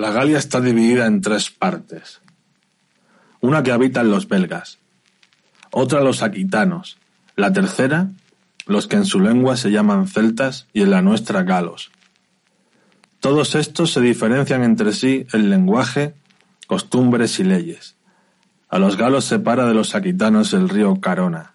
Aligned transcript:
La 0.00 0.12
Galia 0.12 0.38
está 0.38 0.62
dividida 0.62 1.04
en 1.04 1.20
tres 1.20 1.50
partes. 1.50 2.22
Una 3.42 3.62
que 3.62 3.70
habitan 3.70 4.10
los 4.10 4.28
belgas, 4.28 4.78
otra 5.72 6.00
los 6.00 6.22
aquitanos, 6.22 6.96
la 7.36 7.52
tercera 7.52 8.08
los 8.64 8.86
que 8.86 8.96
en 8.96 9.04
su 9.04 9.20
lengua 9.20 9.58
se 9.58 9.70
llaman 9.70 10.08
celtas 10.08 10.68
y 10.72 10.80
en 10.80 10.90
la 10.90 11.02
nuestra 11.02 11.42
galos. 11.42 11.90
Todos 13.20 13.54
estos 13.54 13.92
se 13.92 14.00
diferencian 14.00 14.62
entre 14.62 14.94
sí 14.94 15.26
en 15.34 15.50
lenguaje, 15.50 16.14
costumbres 16.66 17.38
y 17.38 17.44
leyes. 17.44 17.96
A 18.70 18.78
los 18.78 18.96
galos 18.96 19.26
separa 19.26 19.66
de 19.66 19.74
los 19.74 19.94
aquitanos 19.94 20.54
el 20.54 20.70
río 20.70 20.98
Carona, 21.02 21.52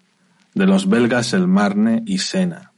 de 0.54 0.66
los 0.66 0.88
belgas 0.88 1.32
el 1.32 1.48
Marne 1.48 2.04
y 2.06 2.18
Sena. 2.18 2.70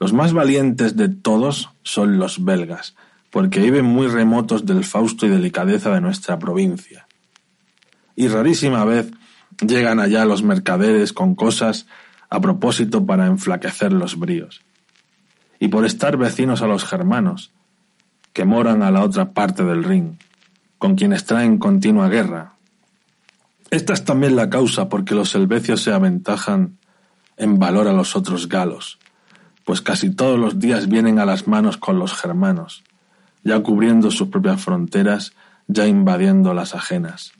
Los 0.00 0.14
más 0.14 0.32
valientes 0.32 0.96
de 0.96 1.10
todos 1.10 1.68
son 1.82 2.16
los 2.16 2.42
belgas, 2.46 2.94
porque 3.34 3.58
viven 3.58 3.84
muy 3.84 4.06
remotos 4.06 4.64
del 4.64 4.84
fausto 4.84 5.26
y 5.26 5.28
delicadeza 5.28 5.92
de 5.92 6.00
nuestra 6.00 6.38
provincia. 6.38 7.08
Y 8.14 8.28
rarísima 8.28 8.84
vez 8.84 9.10
llegan 9.60 9.98
allá 9.98 10.24
los 10.24 10.44
mercaderes 10.44 11.12
con 11.12 11.34
cosas 11.34 11.88
a 12.30 12.40
propósito 12.40 13.04
para 13.04 13.26
enflaquecer 13.26 13.92
los 13.92 14.20
bríos. 14.20 14.62
Y 15.58 15.66
por 15.66 15.84
estar 15.84 16.16
vecinos 16.16 16.62
a 16.62 16.68
los 16.68 16.84
germanos, 16.84 17.50
que 18.32 18.44
moran 18.44 18.84
a 18.84 18.92
la 18.92 19.02
otra 19.02 19.32
parte 19.32 19.64
del 19.64 19.82
Rin, 19.82 20.16
con 20.78 20.94
quienes 20.94 21.24
traen 21.24 21.58
continua 21.58 22.08
guerra. 22.08 22.54
Esta 23.68 23.94
es 23.94 24.04
también 24.04 24.36
la 24.36 24.48
causa 24.48 24.88
por 24.88 25.04
que 25.04 25.16
los 25.16 25.34
helvecios 25.34 25.82
se 25.82 25.92
aventajan 25.92 26.78
en 27.36 27.58
valor 27.58 27.88
a 27.88 27.92
los 27.92 28.14
otros 28.14 28.48
galos, 28.48 29.00
pues 29.64 29.80
casi 29.80 30.10
todos 30.10 30.38
los 30.38 30.60
días 30.60 30.86
vienen 30.86 31.18
a 31.18 31.26
las 31.26 31.48
manos 31.48 31.78
con 31.78 31.98
los 31.98 32.14
germanos, 32.14 32.84
ya 33.44 33.62
cubriendo 33.62 34.10
sus 34.10 34.28
propias 34.28 34.64
fronteras, 34.64 35.32
ya 35.68 35.86
invadiendo 35.86 36.54
las 36.54 36.74
ajenas. 36.74 37.32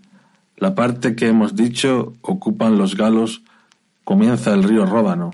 La 0.56 0.74
parte 0.74 1.16
que 1.16 1.28
hemos 1.28 1.56
dicho 1.56 2.12
ocupan 2.20 2.78
los 2.78 2.96
galos, 2.96 3.42
comienza 4.04 4.54
el 4.54 4.62
río 4.62 4.86
Ródano, 4.86 5.32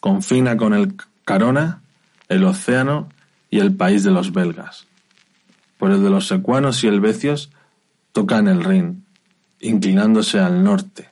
confina 0.00 0.56
con 0.56 0.72
el 0.72 0.94
Carona, 1.24 1.82
el 2.28 2.44
océano 2.44 3.08
y 3.50 3.58
el 3.58 3.74
país 3.74 4.04
de 4.04 4.12
los 4.12 4.32
belgas. 4.32 4.86
Por 5.78 5.90
el 5.90 6.02
de 6.02 6.10
los 6.10 6.28
secuanos 6.28 6.82
y 6.84 6.88
helvecios 6.88 7.50
tocan 8.12 8.48
el 8.48 8.64
Rin, 8.64 9.04
inclinándose 9.60 10.38
al 10.38 10.62
norte. 10.62 11.10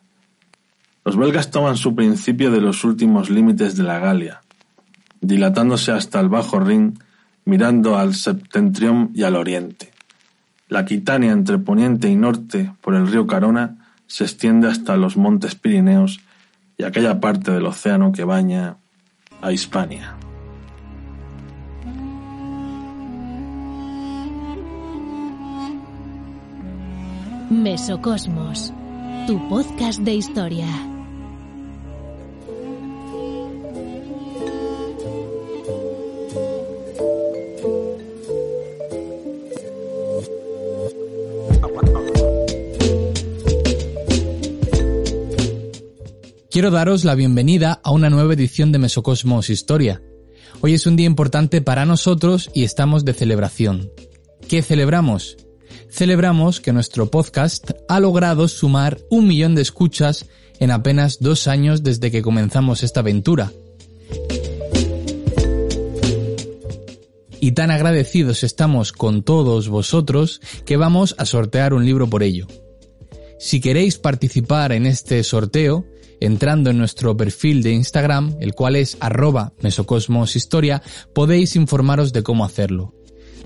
Los 1.04 1.16
belgas 1.16 1.50
toman 1.50 1.76
su 1.76 1.94
principio 1.94 2.50
de 2.50 2.60
los 2.60 2.84
últimos 2.84 3.30
límites 3.30 3.76
de 3.76 3.82
la 3.82 3.98
Galia, 3.98 4.42
dilatándose 5.20 5.92
hasta 5.92 6.20
el 6.20 6.28
bajo 6.28 6.60
Rin 6.60 6.98
mirando 7.48 7.96
al 7.96 8.14
septentrión 8.14 9.10
y 9.14 9.22
al 9.22 9.34
oriente. 9.34 9.90
La 10.68 10.84
Quitania 10.84 11.32
entre 11.32 11.56
poniente 11.56 12.10
y 12.10 12.14
norte 12.14 12.74
por 12.82 12.94
el 12.94 13.10
río 13.10 13.26
Carona 13.26 13.88
se 14.06 14.24
extiende 14.24 14.68
hasta 14.68 14.98
los 14.98 15.16
montes 15.16 15.54
Pirineos 15.54 16.20
y 16.76 16.84
aquella 16.84 17.20
parte 17.20 17.50
del 17.50 17.64
océano 17.64 18.12
que 18.12 18.24
baña 18.24 18.76
a 19.40 19.50
Hispania. 19.50 20.14
Mesocosmos, 27.48 28.74
tu 29.26 29.48
podcast 29.48 30.00
de 30.00 30.16
historia. 30.16 30.66
Quiero 46.50 46.70
daros 46.70 47.04
la 47.04 47.14
bienvenida 47.14 47.78
a 47.84 47.90
una 47.90 48.08
nueva 48.08 48.32
edición 48.32 48.72
de 48.72 48.78
Mesocosmos 48.78 49.50
Historia. 49.50 50.00
Hoy 50.62 50.72
es 50.72 50.86
un 50.86 50.96
día 50.96 51.04
importante 51.04 51.60
para 51.60 51.84
nosotros 51.84 52.50
y 52.54 52.64
estamos 52.64 53.04
de 53.04 53.12
celebración. 53.12 53.90
¿Qué 54.48 54.62
celebramos? 54.62 55.36
Celebramos 55.90 56.62
que 56.62 56.72
nuestro 56.72 57.10
podcast 57.10 57.72
ha 57.86 58.00
logrado 58.00 58.48
sumar 58.48 58.98
un 59.10 59.28
millón 59.28 59.54
de 59.54 59.60
escuchas 59.60 60.24
en 60.58 60.70
apenas 60.70 61.18
dos 61.20 61.48
años 61.48 61.82
desde 61.82 62.10
que 62.10 62.22
comenzamos 62.22 62.82
esta 62.82 63.00
aventura. 63.00 63.52
Y 67.40 67.52
tan 67.52 67.70
agradecidos 67.70 68.42
estamos 68.42 68.92
con 68.92 69.22
todos 69.22 69.68
vosotros 69.68 70.40
que 70.64 70.78
vamos 70.78 71.14
a 71.18 71.26
sortear 71.26 71.74
un 71.74 71.84
libro 71.84 72.08
por 72.08 72.22
ello. 72.22 72.46
Si 73.38 73.60
queréis 73.60 73.98
participar 73.98 74.72
en 74.72 74.86
este 74.86 75.22
sorteo, 75.22 75.84
entrando 76.20 76.70
en 76.70 76.78
nuestro 76.78 77.16
perfil 77.16 77.62
de 77.62 77.72
Instagram, 77.72 78.36
el 78.40 78.54
cual 78.54 78.76
es 78.76 78.96
arroba 79.00 79.52
mesocosmoshistoria, 79.60 80.82
podéis 81.14 81.56
informaros 81.56 82.12
de 82.12 82.22
cómo 82.22 82.44
hacerlo. 82.44 82.94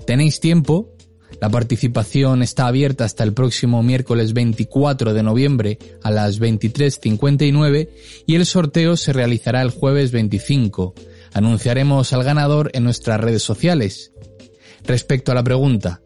Tenéis 0.05 0.39
tiempo, 0.39 0.93
la 1.41 1.49
participación 1.49 2.41
está 2.41 2.67
abierta 2.67 3.05
hasta 3.05 3.23
el 3.23 3.33
próximo 3.33 3.83
miércoles 3.83 4.33
24 4.33 5.13
de 5.13 5.23
noviembre 5.23 5.79
a 6.01 6.11
las 6.11 6.39
23.59 6.39 7.89
y 8.25 8.35
el 8.35 8.45
sorteo 8.45 8.95
se 8.95 9.13
realizará 9.13 9.61
el 9.61 9.69
jueves 9.69 10.11
25. 10.11 10.93
Anunciaremos 11.33 12.13
al 12.13 12.23
ganador 12.23 12.71
en 12.73 12.83
nuestras 12.83 13.19
redes 13.19 13.43
sociales. 13.43 14.11
Respecto 14.85 15.31
a 15.31 15.35
la 15.35 15.43
pregunta, 15.43 16.01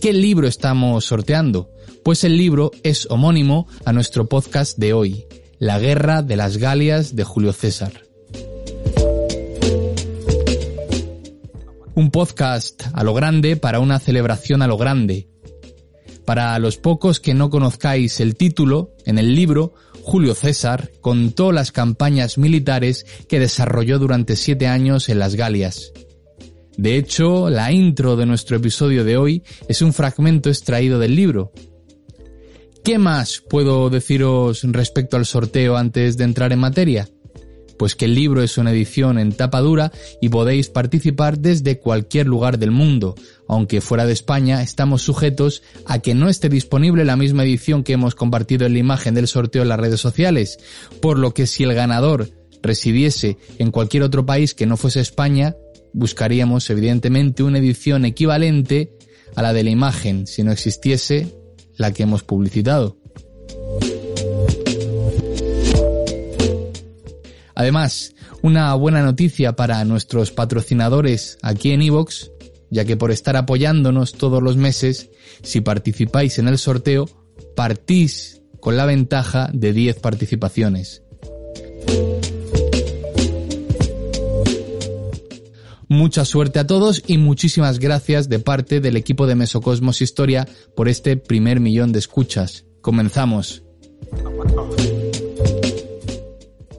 ¿qué 0.00 0.12
libro 0.12 0.46
estamos 0.46 1.04
sorteando? 1.04 1.70
Pues 2.02 2.24
el 2.24 2.36
libro 2.36 2.70
es 2.82 3.06
homónimo 3.10 3.68
a 3.84 3.92
nuestro 3.92 4.28
podcast 4.28 4.78
de 4.78 4.92
hoy, 4.92 5.26
la 5.60 5.78
guerra 5.78 6.22
de 6.22 6.36
las 6.36 6.56
Galias 6.56 7.14
de 7.14 7.22
Julio 7.22 7.52
César. 7.52 7.92
Un 11.94 12.10
podcast 12.10 12.84
a 12.94 13.04
lo 13.04 13.12
grande 13.12 13.56
para 13.56 13.78
una 13.78 13.98
celebración 13.98 14.62
a 14.62 14.66
lo 14.66 14.78
grande. 14.78 15.28
Para 16.24 16.58
los 16.58 16.78
pocos 16.78 17.20
que 17.20 17.34
no 17.34 17.50
conozcáis 17.50 18.20
el 18.20 18.36
título, 18.36 18.94
en 19.04 19.18
el 19.18 19.34
libro, 19.34 19.74
Julio 20.00 20.34
César 20.34 20.92
contó 21.02 21.52
las 21.52 21.72
campañas 21.72 22.38
militares 22.38 23.04
que 23.28 23.38
desarrolló 23.38 23.98
durante 23.98 24.36
siete 24.36 24.66
años 24.66 25.10
en 25.10 25.18
las 25.18 25.34
Galias. 25.34 25.92
De 26.78 26.96
hecho, 26.96 27.50
la 27.50 27.70
intro 27.70 28.16
de 28.16 28.24
nuestro 28.24 28.56
episodio 28.56 29.04
de 29.04 29.18
hoy 29.18 29.42
es 29.68 29.82
un 29.82 29.92
fragmento 29.92 30.48
extraído 30.48 30.98
del 30.98 31.16
libro, 31.16 31.52
¿Qué 32.84 32.98
más 32.98 33.42
puedo 33.48 33.90
deciros 33.90 34.62
respecto 34.64 35.18
al 35.18 35.26
sorteo 35.26 35.76
antes 35.76 36.16
de 36.16 36.24
entrar 36.24 36.52
en 36.52 36.60
materia? 36.60 37.08
Pues 37.78 37.94
que 37.94 38.06
el 38.06 38.14
libro 38.14 38.42
es 38.42 38.56
una 38.56 38.72
edición 38.72 39.18
en 39.18 39.32
tapa 39.32 39.60
dura 39.60 39.92
y 40.20 40.30
podéis 40.30 40.70
participar 40.70 41.38
desde 41.38 41.78
cualquier 41.78 42.26
lugar 42.26 42.58
del 42.58 42.70
mundo, 42.70 43.16
aunque 43.46 43.82
fuera 43.82 44.06
de 44.06 44.14
España 44.14 44.62
estamos 44.62 45.02
sujetos 45.02 45.62
a 45.84 45.98
que 45.98 46.14
no 46.14 46.30
esté 46.30 46.48
disponible 46.48 47.04
la 47.04 47.16
misma 47.16 47.44
edición 47.44 47.84
que 47.84 47.92
hemos 47.92 48.14
compartido 48.14 48.66
en 48.66 48.72
la 48.72 48.78
imagen 48.78 49.14
del 49.14 49.28
sorteo 49.28 49.62
en 49.62 49.68
las 49.68 49.80
redes 49.80 50.00
sociales, 50.00 50.58
por 51.02 51.18
lo 51.18 51.34
que 51.34 51.46
si 51.46 51.64
el 51.64 51.74
ganador 51.74 52.30
residiese 52.62 53.36
en 53.58 53.72
cualquier 53.72 54.04
otro 54.04 54.24
país 54.24 54.54
que 54.54 54.66
no 54.66 54.78
fuese 54.78 55.00
España, 55.00 55.54
buscaríamos 55.92 56.68
evidentemente 56.70 57.42
una 57.42 57.58
edición 57.58 58.06
equivalente 58.06 58.96
a 59.36 59.42
la 59.42 59.52
de 59.52 59.64
la 59.64 59.70
imagen 59.70 60.26
si 60.26 60.42
no 60.42 60.50
existiese 60.50 61.39
la 61.80 61.92
que 61.92 62.02
hemos 62.02 62.22
publicitado. 62.22 62.98
Además, 67.54 68.14
una 68.42 68.74
buena 68.74 69.02
noticia 69.02 69.56
para 69.56 69.82
nuestros 69.86 70.30
patrocinadores 70.30 71.38
aquí 71.40 71.72
en 71.72 71.80
Evox, 71.80 72.32
ya 72.70 72.84
que 72.84 72.98
por 72.98 73.10
estar 73.10 73.36
apoyándonos 73.36 74.12
todos 74.12 74.42
los 74.42 74.58
meses, 74.58 75.10
si 75.42 75.62
participáis 75.62 76.38
en 76.38 76.48
el 76.48 76.58
sorteo, 76.58 77.08
partís 77.56 78.42
con 78.60 78.76
la 78.76 78.84
ventaja 78.84 79.48
de 79.54 79.72
10 79.72 80.00
participaciones. 80.00 81.02
Mucha 85.92 86.24
suerte 86.24 86.60
a 86.60 86.68
todos 86.68 87.02
y 87.08 87.18
muchísimas 87.18 87.80
gracias 87.80 88.28
de 88.28 88.38
parte 88.38 88.78
del 88.78 88.96
equipo 88.96 89.26
de 89.26 89.34
Mesocosmos 89.34 90.00
Historia 90.00 90.46
por 90.76 90.88
este 90.88 91.16
primer 91.16 91.58
millón 91.58 91.90
de 91.90 91.98
escuchas. 91.98 92.64
Comenzamos. 92.80 93.64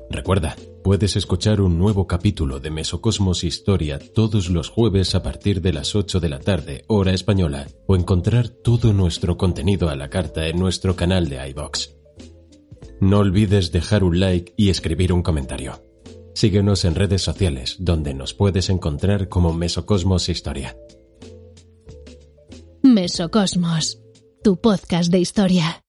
Recuerda, 0.10 0.56
puedes 0.82 1.18
escuchar 1.18 1.60
un 1.60 1.78
nuevo 1.78 2.08
capítulo 2.08 2.62
de 2.62 2.72
Mesocosmos 2.72 3.44
Historia 3.44 4.00
todos 4.00 4.50
los 4.50 4.70
jueves 4.70 5.14
a 5.14 5.22
partir 5.22 5.60
de 5.60 5.74
las 5.74 5.94
8 5.94 6.22
de 6.22 6.30
la 6.30 6.40
tarde, 6.40 6.86
hora 6.88 7.12
española, 7.12 7.68
o 7.88 7.98
encontrar 7.98 8.48
todo 8.48 8.94
nuestro 8.94 9.36
contenido 9.36 9.90
a 9.90 9.98
la 9.98 10.10
carta 10.10 10.48
en 10.48 10.58
nuestro 10.58 10.96
canal 10.96 11.28
de 11.28 11.50
iBox. 11.50 11.98
No 13.02 13.20
olvides 13.20 13.74
dejar 13.74 14.06
un 14.06 14.22
like 14.22 14.54
y 14.56 14.70
escribir 14.70 15.12
un 15.12 15.22
comentario. 15.22 15.91
Síguenos 16.34 16.86
en 16.86 16.96
redes 16.96 17.22
sociales, 17.22 17.76
donde 17.80 18.14
nos 18.14 18.34
puedes 18.34 18.70
encontrar 18.70 19.30
como 19.30 19.54
Mesocosmos 19.54 20.30
Historia. 20.30 20.78
Mesocosmos, 22.82 24.00
tu 24.44 24.60
podcast 24.60 25.12
de 25.12 25.20
historia. 25.20 25.84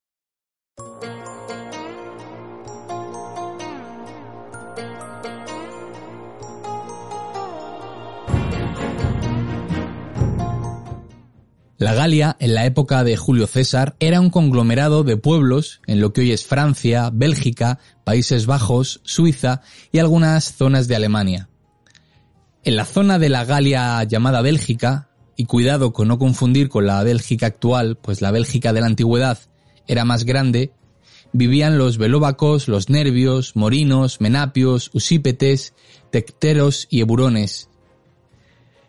La 11.82 11.94
Galia, 11.94 12.36
en 12.38 12.54
la 12.54 12.64
época 12.64 13.02
de 13.02 13.16
Julio 13.16 13.48
César, 13.48 13.96
era 13.98 14.20
un 14.20 14.30
conglomerado 14.30 15.02
de 15.02 15.16
pueblos 15.16 15.80
en 15.88 16.00
lo 16.00 16.12
que 16.12 16.20
hoy 16.20 16.30
es 16.30 16.46
Francia, 16.46 17.10
Bélgica, 17.12 17.80
Países 18.04 18.46
Bajos, 18.46 19.00
Suiza 19.02 19.62
y 19.90 19.98
algunas 19.98 20.54
zonas 20.54 20.86
de 20.86 20.94
Alemania. 20.94 21.48
En 22.62 22.76
la 22.76 22.84
zona 22.84 23.18
de 23.18 23.30
la 23.30 23.44
Galia 23.44 24.04
llamada 24.04 24.42
Bélgica, 24.42 25.08
y 25.36 25.46
cuidado 25.46 25.92
con 25.92 26.06
no 26.06 26.20
confundir 26.20 26.68
con 26.68 26.86
la 26.86 27.02
Bélgica 27.02 27.46
actual, 27.46 27.96
pues 27.96 28.20
la 28.20 28.30
Bélgica 28.30 28.72
de 28.72 28.80
la 28.80 28.86
antigüedad 28.86 29.40
era 29.88 30.04
más 30.04 30.22
grande, 30.22 30.72
vivían 31.32 31.78
los 31.78 31.98
velóbacos, 31.98 32.68
los 32.68 32.90
nervios, 32.90 33.56
morinos, 33.56 34.20
menapios, 34.20 34.92
usípetes, 34.94 35.74
tecteros 36.12 36.86
y 36.90 37.00
eburones, 37.00 37.70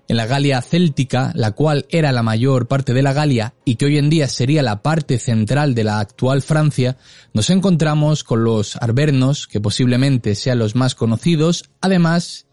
en 0.07 0.17
la 0.17 0.25
Galia 0.25 0.61
céltica, 0.61 1.31
la 1.35 1.51
cual 1.51 1.85
era 1.89 2.11
la 2.11 2.23
mayor 2.23 2.67
parte 2.67 2.94
de 2.94 3.01
la 3.01 3.13
Galia 3.13 3.53
y 3.65 3.75
que 3.75 3.85
hoy 3.85 3.97
en 3.97 4.09
día 4.09 4.27
sería 4.27 4.61
la 4.61 4.81
parte 4.81 5.17
central 5.17 5.75
de 5.75 5.83
la 5.83 6.00
actual 6.00 6.41
Francia, 6.41 6.97
nos 7.33 7.50
encontramos 7.50 8.23
con 8.23 8.44
los 8.44 8.75
arvernos, 8.77 9.47
que 9.47 9.61
posiblemente 9.61 10.35
sean 10.35 10.59
los 10.59 10.75
más 10.75 10.95
conocidos, 10.95 11.69
además 11.81 12.47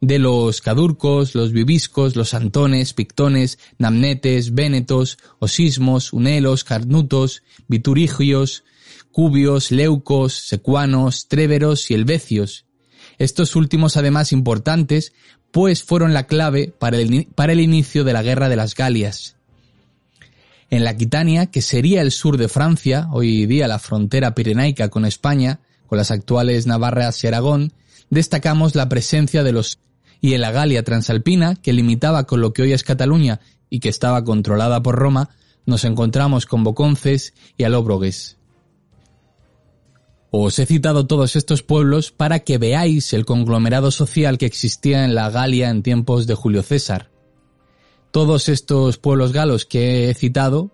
de 0.00 0.18
los 0.18 0.60
cadurcos, 0.60 1.34
los 1.34 1.52
viviscos, 1.52 2.16
los 2.16 2.34
antones, 2.34 2.92
pictones, 2.92 3.58
namnetes, 3.78 4.54
vénetos, 4.54 5.18
osismos, 5.38 6.12
unelos, 6.12 6.64
carnutos, 6.64 7.42
viturigios, 7.68 8.64
cubios, 9.10 9.70
leucos, 9.70 10.34
secuanos, 10.34 11.28
tréveros 11.28 11.90
y 11.90 11.94
helvecios. 11.94 12.66
Estos 13.18 13.56
últimos 13.56 13.96
además 13.96 14.32
importantes 14.32 15.14
pues 15.56 15.82
fueron 15.82 16.12
la 16.12 16.26
clave 16.26 16.70
para 16.78 16.98
el, 16.98 17.28
para 17.34 17.54
el 17.54 17.60
inicio 17.60 18.04
de 18.04 18.12
la 18.12 18.22
Guerra 18.22 18.50
de 18.50 18.56
las 18.56 18.74
Galias. 18.74 19.36
En 20.68 20.84
la 20.84 20.90
Aquitania, 20.90 21.46
que 21.46 21.62
sería 21.62 22.02
el 22.02 22.12
sur 22.12 22.36
de 22.36 22.50
Francia, 22.50 23.08
hoy 23.10 23.46
día 23.46 23.66
la 23.66 23.78
frontera 23.78 24.34
pirenaica 24.34 24.90
con 24.90 25.06
España, 25.06 25.60
con 25.86 25.96
las 25.96 26.10
actuales 26.10 26.66
Navarras 26.66 27.24
y 27.24 27.28
Aragón, 27.28 27.72
destacamos 28.10 28.74
la 28.74 28.90
presencia 28.90 29.42
de 29.42 29.52
los 29.52 29.78
y 30.20 30.34
en 30.34 30.42
la 30.42 30.50
Galia 30.50 30.84
transalpina, 30.84 31.54
que 31.54 31.72
limitaba 31.72 32.24
con 32.24 32.42
lo 32.42 32.52
que 32.52 32.60
hoy 32.60 32.74
es 32.74 32.84
Cataluña 32.84 33.40
y 33.70 33.80
que 33.80 33.88
estaba 33.88 34.24
controlada 34.24 34.82
por 34.82 34.96
Roma, 34.96 35.30
nos 35.64 35.86
encontramos 35.86 36.44
con 36.44 36.64
Boconces 36.64 37.32
y 37.56 37.64
Alóbrogues. 37.64 38.35
Os 40.38 40.58
he 40.58 40.66
citado 40.66 41.06
todos 41.06 41.34
estos 41.34 41.62
pueblos 41.62 42.10
para 42.10 42.40
que 42.40 42.58
veáis 42.58 43.14
el 43.14 43.24
conglomerado 43.24 43.90
social 43.90 44.36
que 44.36 44.44
existía 44.44 45.06
en 45.06 45.14
la 45.14 45.30
Galia 45.30 45.70
en 45.70 45.82
tiempos 45.82 46.26
de 46.26 46.34
Julio 46.34 46.62
César. 46.62 47.08
Todos 48.10 48.50
estos 48.50 48.98
pueblos 48.98 49.32
galos 49.32 49.64
que 49.64 50.10
he 50.10 50.14
citado, 50.14 50.70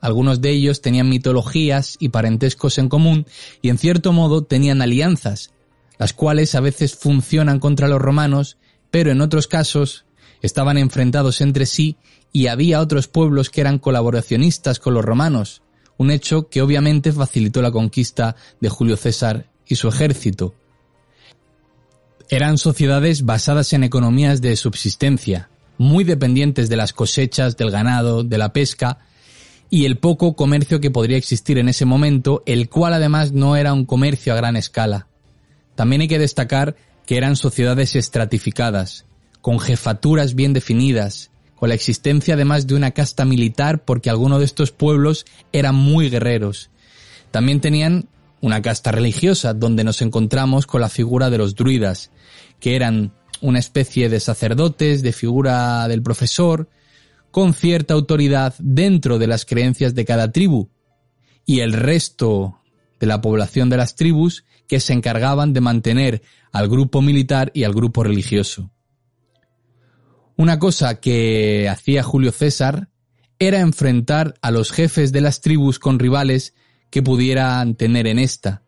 algunos 0.00 0.40
de 0.40 0.50
ellos 0.50 0.80
tenían 0.80 1.08
mitologías 1.08 1.96
y 1.98 2.10
parentescos 2.10 2.78
en 2.78 2.88
común 2.88 3.26
y 3.60 3.70
en 3.70 3.78
cierto 3.78 4.12
modo 4.12 4.44
tenían 4.44 4.80
alianzas, 4.80 5.50
las 5.98 6.12
cuales 6.12 6.54
a 6.54 6.60
veces 6.60 6.94
funcionan 6.94 7.58
contra 7.58 7.88
los 7.88 8.00
romanos, 8.00 8.58
pero 8.92 9.10
en 9.10 9.22
otros 9.22 9.48
casos 9.48 10.04
estaban 10.40 10.78
enfrentados 10.78 11.40
entre 11.40 11.66
sí 11.66 11.96
y 12.32 12.46
había 12.46 12.80
otros 12.80 13.08
pueblos 13.08 13.50
que 13.50 13.60
eran 13.60 13.80
colaboracionistas 13.80 14.78
con 14.78 14.94
los 14.94 15.04
romanos, 15.04 15.62
un 16.00 16.10
hecho 16.10 16.48
que 16.48 16.62
obviamente 16.62 17.12
facilitó 17.12 17.60
la 17.60 17.70
conquista 17.70 18.34
de 18.58 18.70
Julio 18.70 18.96
César 18.96 19.50
y 19.66 19.74
su 19.74 19.86
ejército. 19.86 20.54
Eran 22.30 22.56
sociedades 22.56 23.26
basadas 23.26 23.74
en 23.74 23.84
economías 23.84 24.40
de 24.40 24.56
subsistencia, 24.56 25.50
muy 25.76 26.04
dependientes 26.04 26.70
de 26.70 26.76
las 26.76 26.94
cosechas, 26.94 27.58
del 27.58 27.70
ganado, 27.70 28.24
de 28.24 28.38
la 28.38 28.54
pesca 28.54 29.00
y 29.68 29.84
el 29.84 29.98
poco 29.98 30.36
comercio 30.36 30.80
que 30.80 30.90
podría 30.90 31.18
existir 31.18 31.58
en 31.58 31.68
ese 31.68 31.84
momento, 31.84 32.42
el 32.46 32.70
cual 32.70 32.94
además 32.94 33.32
no 33.32 33.56
era 33.56 33.74
un 33.74 33.84
comercio 33.84 34.32
a 34.32 34.36
gran 34.36 34.56
escala. 34.56 35.06
También 35.74 36.00
hay 36.00 36.08
que 36.08 36.18
destacar 36.18 36.76
que 37.04 37.18
eran 37.18 37.36
sociedades 37.36 37.94
estratificadas, 37.94 39.04
con 39.42 39.60
jefaturas 39.60 40.34
bien 40.34 40.54
definidas, 40.54 41.29
con 41.60 41.68
la 41.68 41.74
existencia 41.74 42.34
además 42.34 42.66
de 42.66 42.74
una 42.74 42.92
casta 42.92 43.26
militar 43.26 43.84
porque 43.84 44.08
algunos 44.08 44.38
de 44.38 44.46
estos 44.46 44.72
pueblos 44.72 45.26
eran 45.52 45.74
muy 45.74 46.08
guerreros. 46.08 46.70
También 47.30 47.60
tenían 47.60 48.08
una 48.40 48.62
casta 48.62 48.92
religiosa 48.92 49.52
donde 49.52 49.84
nos 49.84 50.00
encontramos 50.00 50.66
con 50.66 50.80
la 50.80 50.88
figura 50.88 51.28
de 51.28 51.36
los 51.36 51.54
druidas, 51.54 52.12
que 52.60 52.76
eran 52.76 53.12
una 53.42 53.58
especie 53.58 54.08
de 54.08 54.20
sacerdotes, 54.20 55.02
de 55.02 55.12
figura 55.12 55.86
del 55.86 56.02
profesor, 56.02 56.70
con 57.30 57.52
cierta 57.52 57.92
autoridad 57.92 58.54
dentro 58.58 59.18
de 59.18 59.26
las 59.26 59.44
creencias 59.44 59.94
de 59.94 60.06
cada 60.06 60.32
tribu, 60.32 60.70
y 61.44 61.60
el 61.60 61.74
resto 61.74 62.58
de 62.98 63.06
la 63.06 63.20
población 63.20 63.68
de 63.68 63.76
las 63.76 63.96
tribus 63.96 64.46
que 64.66 64.80
se 64.80 64.94
encargaban 64.94 65.52
de 65.52 65.60
mantener 65.60 66.22
al 66.52 66.70
grupo 66.70 67.02
militar 67.02 67.50
y 67.52 67.64
al 67.64 67.74
grupo 67.74 68.02
religioso. 68.02 68.70
Una 70.40 70.58
cosa 70.58 71.00
que 71.00 71.68
hacía 71.68 72.02
Julio 72.02 72.32
César 72.32 72.88
era 73.38 73.60
enfrentar 73.60 74.36
a 74.40 74.50
los 74.50 74.72
jefes 74.72 75.12
de 75.12 75.20
las 75.20 75.42
tribus 75.42 75.78
con 75.78 75.98
rivales 75.98 76.54
que 76.88 77.02
pudieran 77.02 77.74
tener 77.74 78.06
en 78.06 78.18
esta. 78.18 78.62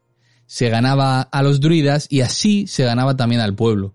Se 0.45 0.69
ganaba 0.69 1.23
a 1.23 1.43
los 1.43 1.63
druidas 1.63 2.09
y 2.11 2.21
así 2.21 2.67
se 2.67 2.85
ganaba 2.85 3.17
también 3.17 3.41
al 3.41 3.55
pueblo. 3.55 3.95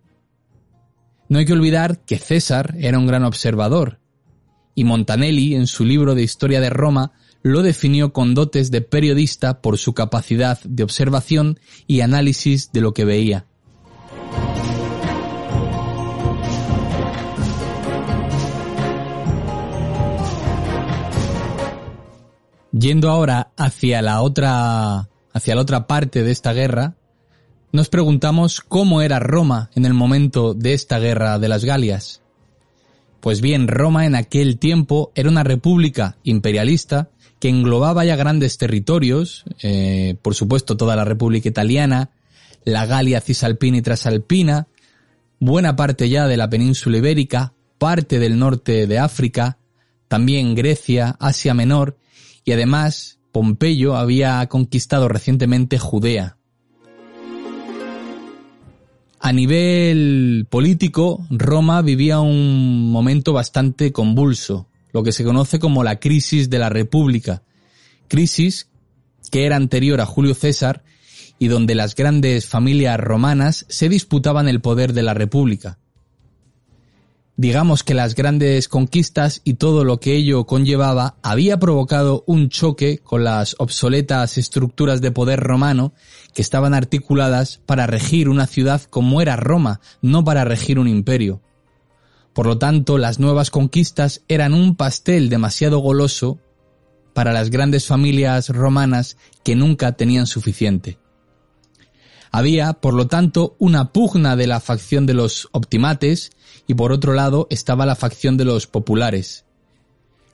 No 1.30 1.38
hay 1.38 1.46
que 1.46 1.54
olvidar 1.54 2.04
que 2.04 2.18
César 2.18 2.74
era 2.80 2.98
un 2.98 3.06
gran 3.06 3.24
observador, 3.24 4.00
y 4.74 4.84
Montanelli, 4.84 5.54
en 5.54 5.68
su 5.68 5.86
libro 5.86 6.16
de 6.16 6.24
Historia 6.24 6.60
de 6.60 6.72
Roma, 6.72 7.12
lo 7.44 7.62
definió 7.62 8.12
con 8.12 8.34
dotes 8.34 8.72
de 8.72 8.82
periodista 8.82 9.62
por 9.62 9.78
su 9.78 9.94
capacidad 9.94 10.60
de 10.64 10.82
observación 10.82 11.60
y 11.86 12.02
análisis 12.02 12.72
de 12.72 12.82
lo 12.82 12.96
que 12.96 13.06
veía. 13.06 13.46
Yendo 22.80 23.10
ahora 23.10 23.52
hacia 23.58 24.02
la 24.04 24.22
otra, 24.22 25.10
hacia 25.34 25.56
la 25.56 25.62
otra 25.62 25.88
parte 25.88 26.22
de 26.22 26.32
esta 26.32 26.54
guerra, 26.54 26.96
nos 27.72 27.90
preguntamos 27.90 28.62
cómo 28.62 29.02
era 29.02 29.20
Roma 29.20 29.72
en 29.74 29.86
el 29.86 29.94
momento 29.94 30.54
de 30.54 30.74
esta 30.74 31.00
guerra 31.00 31.40
de 31.40 31.48
las 31.48 31.66
Galias. 31.66 32.22
Pues 33.20 33.42
bien, 33.42 33.68
Roma 33.68 34.06
en 34.06 34.14
aquel 34.14 34.60
tiempo 34.60 35.12
era 35.16 35.30
una 35.30 35.44
república 35.44 36.18
imperialista 36.24 37.10
que 37.40 37.50
englobaba 37.50 38.06
ya 38.06 38.16
grandes 38.16 38.60
territorios, 38.60 39.44
eh, 39.64 40.16
por 40.22 40.36
supuesto 40.36 40.78
toda 40.78 40.96
la 40.96 41.06
República 41.06 41.50
Italiana, 41.50 42.12
la 42.64 42.86
Galia 42.86 43.22
cisalpina 43.22 43.78
y 43.78 43.82
trasalpina, 43.82 44.68
buena 45.40 45.76
parte 45.76 46.10
ya 46.10 46.28
de 46.28 46.38
la 46.38 46.50
península 46.50 46.98
ibérica, 46.98 47.54
parte 47.80 48.20
del 48.20 48.38
norte 48.38 48.86
de 48.86 49.00
África, 49.00 49.58
también 50.08 50.54
Grecia, 50.54 51.16
Asia 51.20 51.56
Menor 51.56 51.98
y 52.48 52.54
además 52.54 53.20
Pompeyo 53.34 53.98
había 53.98 54.48
conquistado 54.48 55.10
recientemente 55.10 55.78
Judea. 55.78 56.38
A 59.20 59.34
nivel 59.34 60.48
político, 60.50 61.28
Roma 61.30 61.82
vivía 61.82 62.22
un 62.22 62.90
momento 62.90 63.34
bastante 63.34 63.92
convulso, 63.92 64.70
lo 64.94 65.04
que 65.04 65.12
se 65.12 65.26
conoce 65.26 65.60
como 65.60 65.84
la 65.84 66.00
crisis 66.00 66.50
de 66.50 66.60
la 66.60 66.70
República, 66.70 67.44
crisis 68.08 68.70
que 69.30 69.46
era 69.46 69.58
anterior 69.58 70.00
a 70.00 70.06
Julio 70.06 70.34
César 70.34 70.86
y 71.40 71.50
donde 71.50 71.76
las 71.76 71.96
grandes 71.96 72.46
familias 72.46 72.98
romanas 72.98 73.66
se 73.68 73.90
disputaban 73.90 74.48
el 74.48 74.62
poder 74.62 74.94
de 74.94 75.04
la 75.04 75.14
República 75.14 75.80
digamos 77.38 77.84
que 77.84 77.94
las 77.94 78.16
grandes 78.16 78.68
conquistas 78.68 79.42
y 79.44 79.54
todo 79.54 79.84
lo 79.84 80.00
que 80.00 80.16
ello 80.16 80.46
conllevaba 80.46 81.16
había 81.22 81.60
provocado 81.60 82.24
un 82.26 82.50
choque 82.50 82.98
con 82.98 83.24
las 83.24 83.56
obsoletas 83.60 84.40
estructuras 84.40 85.02
de 85.02 85.12
poder 85.12 85.40
romano 85.40 85.94
que 86.34 86.42
estaban 86.42 86.74
articuladas 86.74 87.62
para 87.66 87.86
regir 87.86 88.28
una 88.28 88.48
ciudad 88.48 88.82
como 88.82 89.22
era 89.22 89.36
Roma, 89.36 89.80
no 90.02 90.24
para 90.24 90.46
regir 90.46 90.80
un 90.80 90.88
imperio. 90.88 91.42
Por 92.34 92.48
lo 92.48 92.58
tanto, 92.58 92.98
las 92.98 93.20
nuevas 93.20 93.52
conquistas 93.52 94.24
eran 94.28 94.54
un 94.54 94.76
pastel 94.76 95.30
demasiado 95.30 95.80
goloso 95.80 96.40
para 97.14 97.34
las 97.34 97.50
grandes 97.50 97.86
familias 97.86 98.50
romanas 98.50 99.18
que 99.44 99.56
nunca 99.56 99.94
tenían 99.94 100.28
suficiente. 100.28 101.00
Había, 102.32 102.74
por 102.74 102.94
lo 102.94 103.08
tanto, 103.08 103.56
una 103.60 103.92
pugna 103.92 104.36
de 104.36 104.48
la 104.48 104.60
facción 104.60 105.06
de 105.06 105.14
los 105.14 105.50
optimates 105.52 106.32
y 106.68 106.74
por 106.74 106.92
otro 106.92 107.14
lado 107.14 107.48
estaba 107.50 107.86
la 107.86 107.96
facción 107.96 108.38
de 108.38 108.46
los 108.46 108.68
populares. 108.68 109.46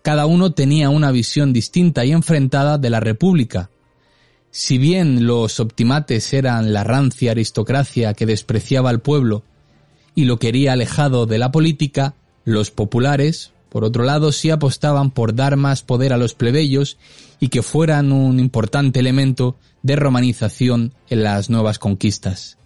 Cada 0.02 0.26
uno 0.26 0.52
tenía 0.52 0.90
una 0.90 1.12
visión 1.12 1.54
distinta 1.54 2.04
y 2.04 2.12
enfrentada 2.12 2.78
de 2.78 2.90
la 2.90 3.00
República. 3.00 3.70
Si 4.52 4.78
bien 4.78 5.26
los 5.26 5.60
optimates 5.60 6.34
eran 6.34 6.74
la 6.74 6.84
rancia 6.84 7.32
aristocracia 7.32 8.14
que 8.14 8.26
despreciaba 8.26 8.90
al 8.90 9.00
pueblo 9.00 9.44
y 10.14 10.26
lo 10.26 10.38
quería 10.40 10.74
alejado 10.74 11.26
de 11.26 11.38
la 11.38 11.52
política, 11.52 12.16
los 12.44 12.70
populares, 12.70 13.52
por 13.70 13.84
otro 13.84 14.04
lado, 14.04 14.32
sí 14.32 14.52
apostaban 14.52 15.10
por 15.10 15.34
dar 15.34 15.56
más 15.56 15.82
poder 15.82 16.14
a 16.14 16.18
los 16.18 16.36
plebeyos 16.36 16.98
y 17.40 17.48
que 17.48 17.64
fueran 17.64 18.12
un 18.12 18.40
importante 18.40 19.00
elemento 19.00 19.56
de 19.84 19.96
romanización 19.96 20.94
en 21.10 21.24
las 21.24 21.50
nuevas 21.50 21.78
conquistas. 21.78 22.58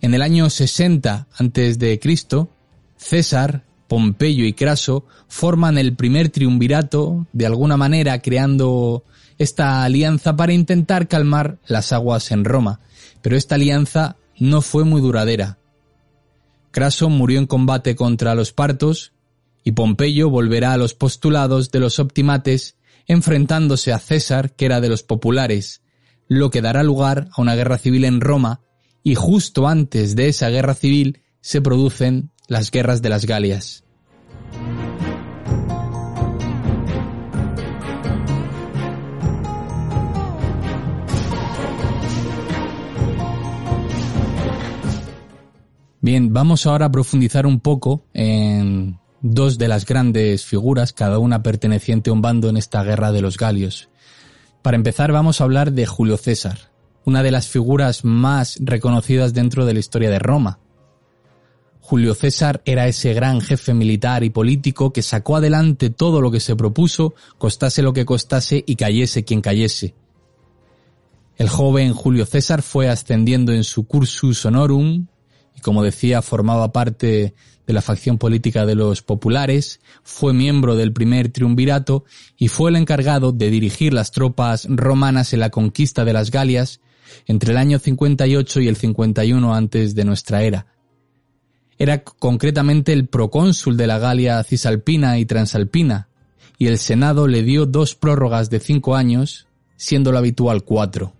En 0.00 0.14
el 0.14 0.22
año 0.22 0.50
60 0.50 1.28
a.C., 1.32 2.48
César, 2.96 3.64
Pompeyo 3.86 4.44
y 4.44 4.52
Craso 4.54 5.04
forman 5.28 5.78
el 5.78 5.94
primer 5.94 6.30
triunvirato, 6.30 7.26
de 7.32 7.46
alguna 7.46 7.76
manera 7.76 8.20
creando 8.20 9.04
esta 9.38 9.84
alianza 9.84 10.34
para 10.34 10.52
intentar 10.52 11.08
calmar 11.08 11.58
las 11.66 11.92
aguas 11.92 12.30
en 12.30 12.44
Roma, 12.44 12.80
pero 13.20 13.36
esta 13.36 13.56
alianza 13.56 14.16
no 14.38 14.62
fue 14.62 14.84
muy 14.84 15.00
duradera. 15.00 15.58
Craso 16.70 17.10
murió 17.10 17.38
en 17.38 17.46
combate 17.46 17.94
contra 17.94 18.34
los 18.34 18.52
partos 18.52 19.12
y 19.62 19.72
Pompeyo 19.72 20.30
volverá 20.30 20.72
a 20.72 20.78
los 20.78 20.94
postulados 20.94 21.70
de 21.70 21.80
los 21.80 21.98
optimates 21.98 22.76
enfrentándose 23.06 23.92
a 23.92 23.98
César, 23.98 24.54
que 24.54 24.66
era 24.66 24.80
de 24.80 24.88
los 24.88 25.02
populares, 25.02 25.82
lo 26.28 26.50
que 26.50 26.62
dará 26.62 26.82
lugar 26.82 27.28
a 27.36 27.40
una 27.40 27.54
guerra 27.54 27.78
civil 27.78 28.04
en 28.04 28.20
Roma, 28.20 28.60
y 29.02 29.14
justo 29.14 29.68
antes 29.68 30.16
de 30.16 30.28
esa 30.28 30.48
guerra 30.48 30.74
civil 30.74 31.22
se 31.40 31.60
producen 31.60 32.30
las 32.48 32.70
guerras 32.70 33.02
de 33.02 33.08
las 33.08 33.26
Galias. 33.26 33.84
Bien, 46.04 46.32
vamos 46.32 46.66
ahora 46.66 46.86
a 46.86 46.90
profundizar 46.90 47.46
un 47.46 47.60
poco 47.60 48.06
en 48.12 48.98
dos 49.22 49.56
de 49.56 49.68
las 49.68 49.86
grandes 49.86 50.44
figuras, 50.44 50.92
cada 50.92 51.18
una 51.18 51.42
perteneciente 51.42 52.10
a 52.10 52.12
un 52.12 52.22
bando 52.22 52.48
en 52.48 52.56
esta 52.56 52.82
guerra 52.82 53.12
de 53.12 53.22
los 53.22 53.38
Galios. 53.38 53.88
Para 54.60 54.76
empezar 54.76 55.12
vamos 55.12 55.40
a 55.40 55.44
hablar 55.44 55.72
de 55.72 55.86
Julio 55.86 56.16
César, 56.16 56.70
una 57.04 57.22
de 57.22 57.30
las 57.30 57.48
figuras 57.48 58.04
más 58.04 58.58
reconocidas 58.60 59.32
dentro 59.32 59.64
de 59.64 59.74
la 59.74 59.80
historia 59.80 60.10
de 60.10 60.18
Roma. 60.18 60.58
Julio 61.80 62.14
César 62.14 62.62
era 62.64 62.86
ese 62.86 63.12
gran 63.12 63.40
jefe 63.40 63.74
militar 63.74 64.22
y 64.24 64.30
político 64.30 64.92
que 64.92 65.02
sacó 65.02 65.36
adelante 65.36 65.90
todo 65.90 66.20
lo 66.20 66.30
que 66.30 66.40
se 66.40 66.54
propuso, 66.54 67.14
costase 67.38 67.82
lo 67.82 67.92
que 67.92 68.04
costase 68.04 68.62
y 68.66 68.76
cayese 68.76 69.24
quien 69.24 69.40
cayese. 69.40 69.94
El 71.36 71.48
joven 71.48 71.92
Julio 71.92 72.24
César 72.24 72.62
fue 72.62 72.88
ascendiendo 72.88 73.52
en 73.52 73.64
su 73.64 73.84
cursus 73.86 74.44
honorum 74.46 75.06
y 75.56 75.60
como 75.60 75.82
decía 75.82 76.22
formaba 76.22 76.72
parte 76.72 77.34
de 77.66 77.72
la 77.72 77.82
facción 77.82 78.18
política 78.18 78.66
de 78.66 78.74
los 78.74 79.02
populares, 79.02 79.80
fue 80.02 80.32
miembro 80.32 80.76
del 80.76 80.92
primer 80.92 81.30
triunvirato 81.30 82.04
y 82.36 82.48
fue 82.48 82.70
el 82.70 82.76
encargado 82.76 83.32
de 83.32 83.50
dirigir 83.50 83.94
las 83.94 84.10
tropas 84.10 84.66
romanas 84.68 85.32
en 85.32 85.40
la 85.40 85.50
conquista 85.50 86.04
de 86.04 86.12
las 86.12 86.30
Galias 86.30 86.80
entre 87.26 87.52
el 87.52 87.58
año 87.58 87.78
58 87.78 88.60
y 88.60 88.68
el 88.68 88.76
51 88.76 89.54
antes 89.54 89.94
de 89.94 90.04
nuestra 90.04 90.42
era. 90.42 90.66
Era 91.78 92.04
concretamente 92.04 92.92
el 92.92 93.08
procónsul 93.08 93.76
de 93.76 93.86
la 93.86 93.98
Galia 93.98 94.42
cisalpina 94.44 95.18
y 95.18 95.26
transalpina, 95.26 96.08
y 96.58 96.68
el 96.68 96.78
Senado 96.78 97.26
le 97.26 97.42
dio 97.42 97.66
dos 97.66 97.94
prórrogas 97.94 98.50
de 98.50 98.60
cinco 98.60 98.94
años, 98.94 99.48
siendo 99.76 100.12
lo 100.12 100.18
habitual 100.18 100.62
cuatro. 100.62 101.14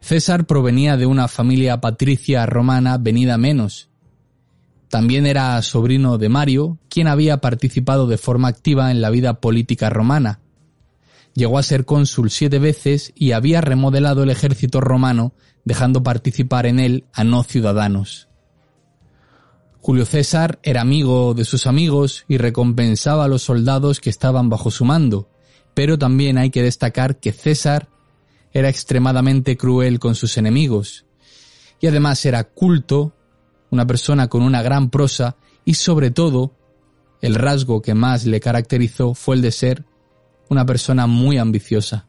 César 0.00 0.46
provenía 0.46 0.96
de 0.96 1.06
una 1.06 1.28
familia 1.28 1.80
patricia 1.80 2.46
romana 2.46 2.98
venida 2.98 3.38
menos, 3.38 3.90
también 4.92 5.26
era 5.26 5.62
sobrino 5.62 6.18
de 6.18 6.28
Mario, 6.28 6.76
quien 6.90 7.08
había 7.08 7.38
participado 7.38 8.06
de 8.06 8.18
forma 8.18 8.48
activa 8.48 8.90
en 8.90 9.00
la 9.00 9.08
vida 9.08 9.40
política 9.40 9.88
romana. 9.88 10.40
Llegó 11.32 11.58
a 11.58 11.62
ser 11.62 11.86
cónsul 11.86 12.30
siete 12.30 12.58
veces 12.58 13.10
y 13.16 13.32
había 13.32 13.62
remodelado 13.62 14.22
el 14.22 14.28
ejército 14.28 14.82
romano, 14.82 15.32
dejando 15.64 16.02
participar 16.02 16.66
en 16.66 16.78
él 16.78 17.06
a 17.14 17.24
no 17.24 17.42
ciudadanos. 17.42 18.28
Julio 19.80 20.04
César 20.04 20.58
era 20.62 20.82
amigo 20.82 21.32
de 21.32 21.46
sus 21.46 21.66
amigos 21.66 22.26
y 22.28 22.36
recompensaba 22.36 23.24
a 23.24 23.28
los 23.28 23.44
soldados 23.44 23.98
que 23.98 24.10
estaban 24.10 24.50
bajo 24.50 24.70
su 24.70 24.84
mando, 24.84 25.30
pero 25.72 25.96
también 25.96 26.36
hay 26.36 26.50
que 26.50 26.62
destacar 26.62 27.18
que 27.18 27.32
César 27.32 27.88
era 28.52 28.68
extremadamente 28.68 29.56
cruel 29.56 29.98
con 29.98 30.14
sus 30.16 30.36
enemigos, 30.36 31.06
y 31.80 31.86
además 31.86 32.26
era 32.26 32.44
culto 32.44 33.14
una 33.72 33.86
persona 33.86 34.28
con 34.28 34.42
una 34.42 34.62
gran 34.62 34.90
prosa 34.90 35.36
y 35.64 35.74
sobre 35.74 36.10
todo 36.10 36.52
el 37.22 37.34
rasgo 37.34 37.80
que 37.80 37.94
más 37.94 38.26
le 38.26 38.38
caracterizó 38.38 39.14
fue 39.14 39.36
el 39.36 39.42
de 39.42 39.50
ser 39.50 39.84
una 40.50 40.66
persona 40.66 41.06
muy 41.06 41.38
ambiciosa. 41.38 42.06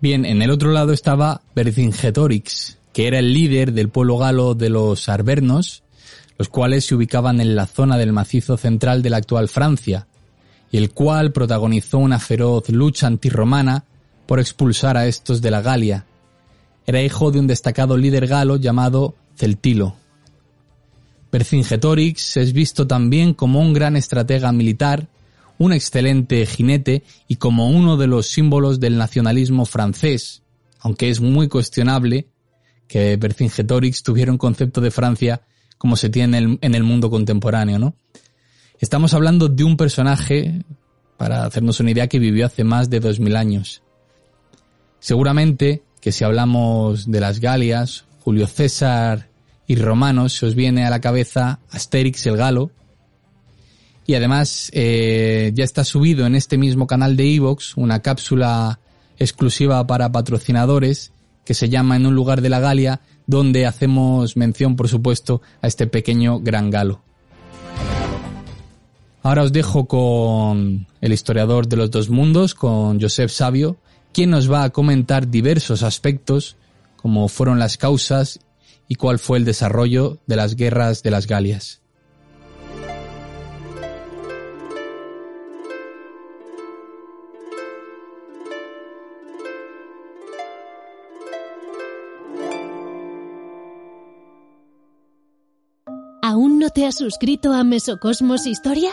Bien, 0.00 0.26
en 0.26 0.42
el 0.42 0.50
otro 0.50 0.70
lado 0.72 0.92
estaba 0.92 1.40
Vercingetorix, 1.56 2.78
que 2.92 3.08
era 3.08 3.18
el 3.18 3.32
líder 3.32 3.72
del 3.72 3.88
pueblo 3.88 4.18
galo 4.18 4.54
de 4.54 4.68
los 4.68 5.08
Arvernos, 5.08 5.82
los 6.38 6.48
cuales 6.48 6.86
se 6.86 6.94
ubicaban 6.94 7.40
en 7.40 7.56
la 7.56 7.66
zona 7.66 7.98
del 7.98 8.12
macizo 8.12 8.56
central 8.56 9.02
de 9.02 9.10
la 9.10 9.16
actual 9.18 9.48
Francia, 9.48 10.06
y 10.70 10.76
el 10.76 10.92
cual 10.92 11.32
protagonizó 11.32 11.98
una 11.98 12.20
feroz 12.20 12.68
lucha 12.68 13.08
antirromana 13.08 13.84
por 14.26 14.38
expulsar 14.38 14.96
a 14.96 15.06
estos 15.06 15.42
de 15.42 15.50
la 15.50 15.62
Galia. 15.62 16.06
Era 16.86 17.02
hijo 17.02 17.30
de 17.30 17.40
un 17.40 17.46
destacado 17.46 17.96
líder 17.96 18.26
galo 18.26 18.56
llamado 18.56 19.14
Celtilo. 19.36 19.96
Vercingetorix 21.32 22.36
es 22.36 22.52
visto 22.52 22.86
también 22.86 23.34
como 23.34 23.60
un 23.60 23.72
gran 23.72 23.96
estratega 23.96 24.52
militar, 24.52 25.08
un 25.58 25.72
excelente 25.72 26.46
jinete 26.46 27.02
y 27.26 27.36
como 27.36 27.68
uno 27.68 27.96
de 27.96 28.06
los 28.06 28.28
símbolos 28.28 28.80
del 28.80 28.96
nacionalismo 28.96 29.66
francés, 29.66 30.42
aunque 30.80 31.10
es 31.10 31.20
muy 31.20 31.48
cuestionable 31.48 32.28
que 32.86 33.16
Vercingetorix 33.16 34.02
tuviera 34.02 34.32
un 34.32 34.38
concepto 34.38 34.80
de 34.80 34.90
Francia 34.90 35.42
como 35.78 35.96
se 35.96 36.10
tiene 36.10 36.58
en 36.60 36.74
el, 36.74 36.82
mundo 36.82 37.08
contemporáneo, 37.08 37.78
¿no? 37.78 37.94
Estamos 38.80 39.14
hablando 39.14 39.48
de 39.48 39.64
un 39.64 39.76
personaje, 39.76 40.62
para 41.16 41.44
hacernos 41.44 41.80
una 41.80 41.92
idea, 41.92 42.08
que 42.08 42.18
vivió 42.18 42.46
hace 42.46 42.64
más 42.64 42.90
de 42.90 43.00
2000 43.00 43.36
años. 43.36 43.82
Seguramente 45.00 45.82
que 46.00 46.12
si 46.12 46.24
hablamos 46.24 47.10
de 47.10 47.20
las 47.20 47.40
Galias, 47.40 48.04
Julio 48.20 48.46
César 48.46 49.28
y 49.66 49.76
romanos, 49.76 50.32
se 50.34 50.46
os 50.46 50.54
viene 50.54 50.84
a 50.84 50.90
la 50.90 51.00
cabeza 51.00 51.60
Asterix 51.70 52.26
el 52.26 52.36
Galo. 52.36 52.70
Y 54.06 54.14
además 54.14 54.70
eh, 54.72 55.52
ya 55.54 55.64
está 55.64 55.84
subido 55.84 56.26
en 56.26 56.34
este 56.34 56.56
mismo 56.56 56.86
canal 56.86 57.16
de 57.16 57.34
Evox 57.34 57.76
una 57.76 58.00
cápsula 58.00 58.80
exclusiva 59.18 59.86
para 59.86 60.10
patrocinadores 60.12 61.12
que 61.44 61.54
se 61.54 61.68
llama 61.68 61.96
En 61.96 62.06
un 62.06 62.14
lugar 62.14 62.40
de 62.40 62.48
la 62.48 62.60
Galia, 62.60 63.00
donde 63.28 63.66
hacemos 63.66 64.36
mención, 64.36 64.74
por 64.74 64.88
supuesto, 64.88 65.42
a 65.62 65.68
este 65.68 65.86
pequeño 65.86 66.40
gran 66.40 66.70
galo. 66.70 67.02
Ahora 69.22 69.42
os 69.42 69.52
dejo 69.52 69.86
con 69.86 70.86
el 71.02 71.12
historiador 71.12 71.68
de 71.68 71.76
los 71.76 71.90
dos 71.90 72.08
mundos, 72.08 72.54
con 72.54 72.98
Joseph 73.00 73.30
Sabio, 73.30 73.76
quien 74.12 74.30
nos 74.30 74.50
va 74.50 74.64
a 74.64 74.70
comentar 74.70 75.28
diversos 75.28 75.82
aspectos, 75.82 76.56
como 76.96 77.28
fueron 77.28 77.58
las 77.58 77.76
causas 77.76 78.40
y 78.88 78.94
cuál 78.94 79.18
fue 79.18 79.36
el 79.36 79.44
desarrollo 79.44 80.18
de 80.26 80.36
las 80.36 80.56
guerras 80.56 81.02
de 81.02 81.10
las 81.10 81.26
Galias. 81.26 81.82
Te 96.70 96.86
has 96.86 96.96
suscrito 96.96 97.52
a 97.52 97.64
Mesocosmos 97.64 98.46
Historia? 98.46 98.90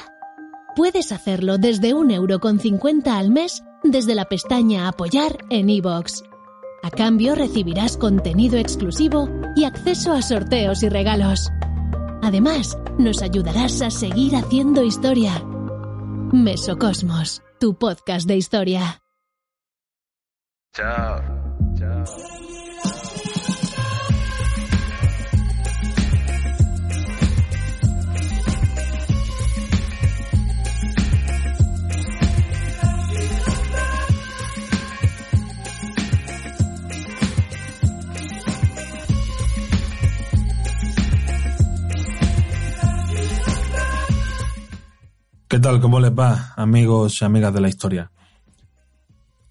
Puedes 0.75 1.11
hacerlo 1.11 1.57
desde 1.57 1.93
un 1.93 2.11
euro 2.11 2.39
con 2.39 2.59
cincuenta 2.59 3.17
al 3.17 3.29
mes 3.29 3.63
desde 3.83 4.15
la 4.15 4.25
pestaña 4.25 4.87
Apoyar 4.87 5.37
en 5.49 5.69
iVoox. 5.69 6.23
A 6.83 6.91
cambio 6.91 7.35
recibirás 7.35 7.97
contenido 7.97 8.57
exclusivo 8.57 9.29
y 9.55 9.63
acceso 9.63 10.13
a 10.13 10.21
sorteos 10.21 10.83
y 10.83 10.89
regalos. 10.89 11.49
Además, 12.21 12.77
nos 12.97 13.21
ayudarás 13.21 13.81
a 13.81 13.89
seguir 13.89 14.35
haciendo 14.35 14.83
historia. 14.83 15.43
Mesocosmos 16.31 17.41
tu 17.59 17.77
podcast 17.77 18.27
de 18.27 18.37
historia. 18.37 19.01
Chao. 20.73 21.21
Chao. 21.77 22.44
¿Qué 45.55 45.61
tal? 45.61 45.79
¿Cómo 45.79 46.01
les 46.01 46.11
va, 46.11 46.53
amigos 46.57 47.21
y 47.21 47.23
amigas 47.23 47.53
de 47.53 47.61
la 47.61 47.69
historia? 47.69 48.11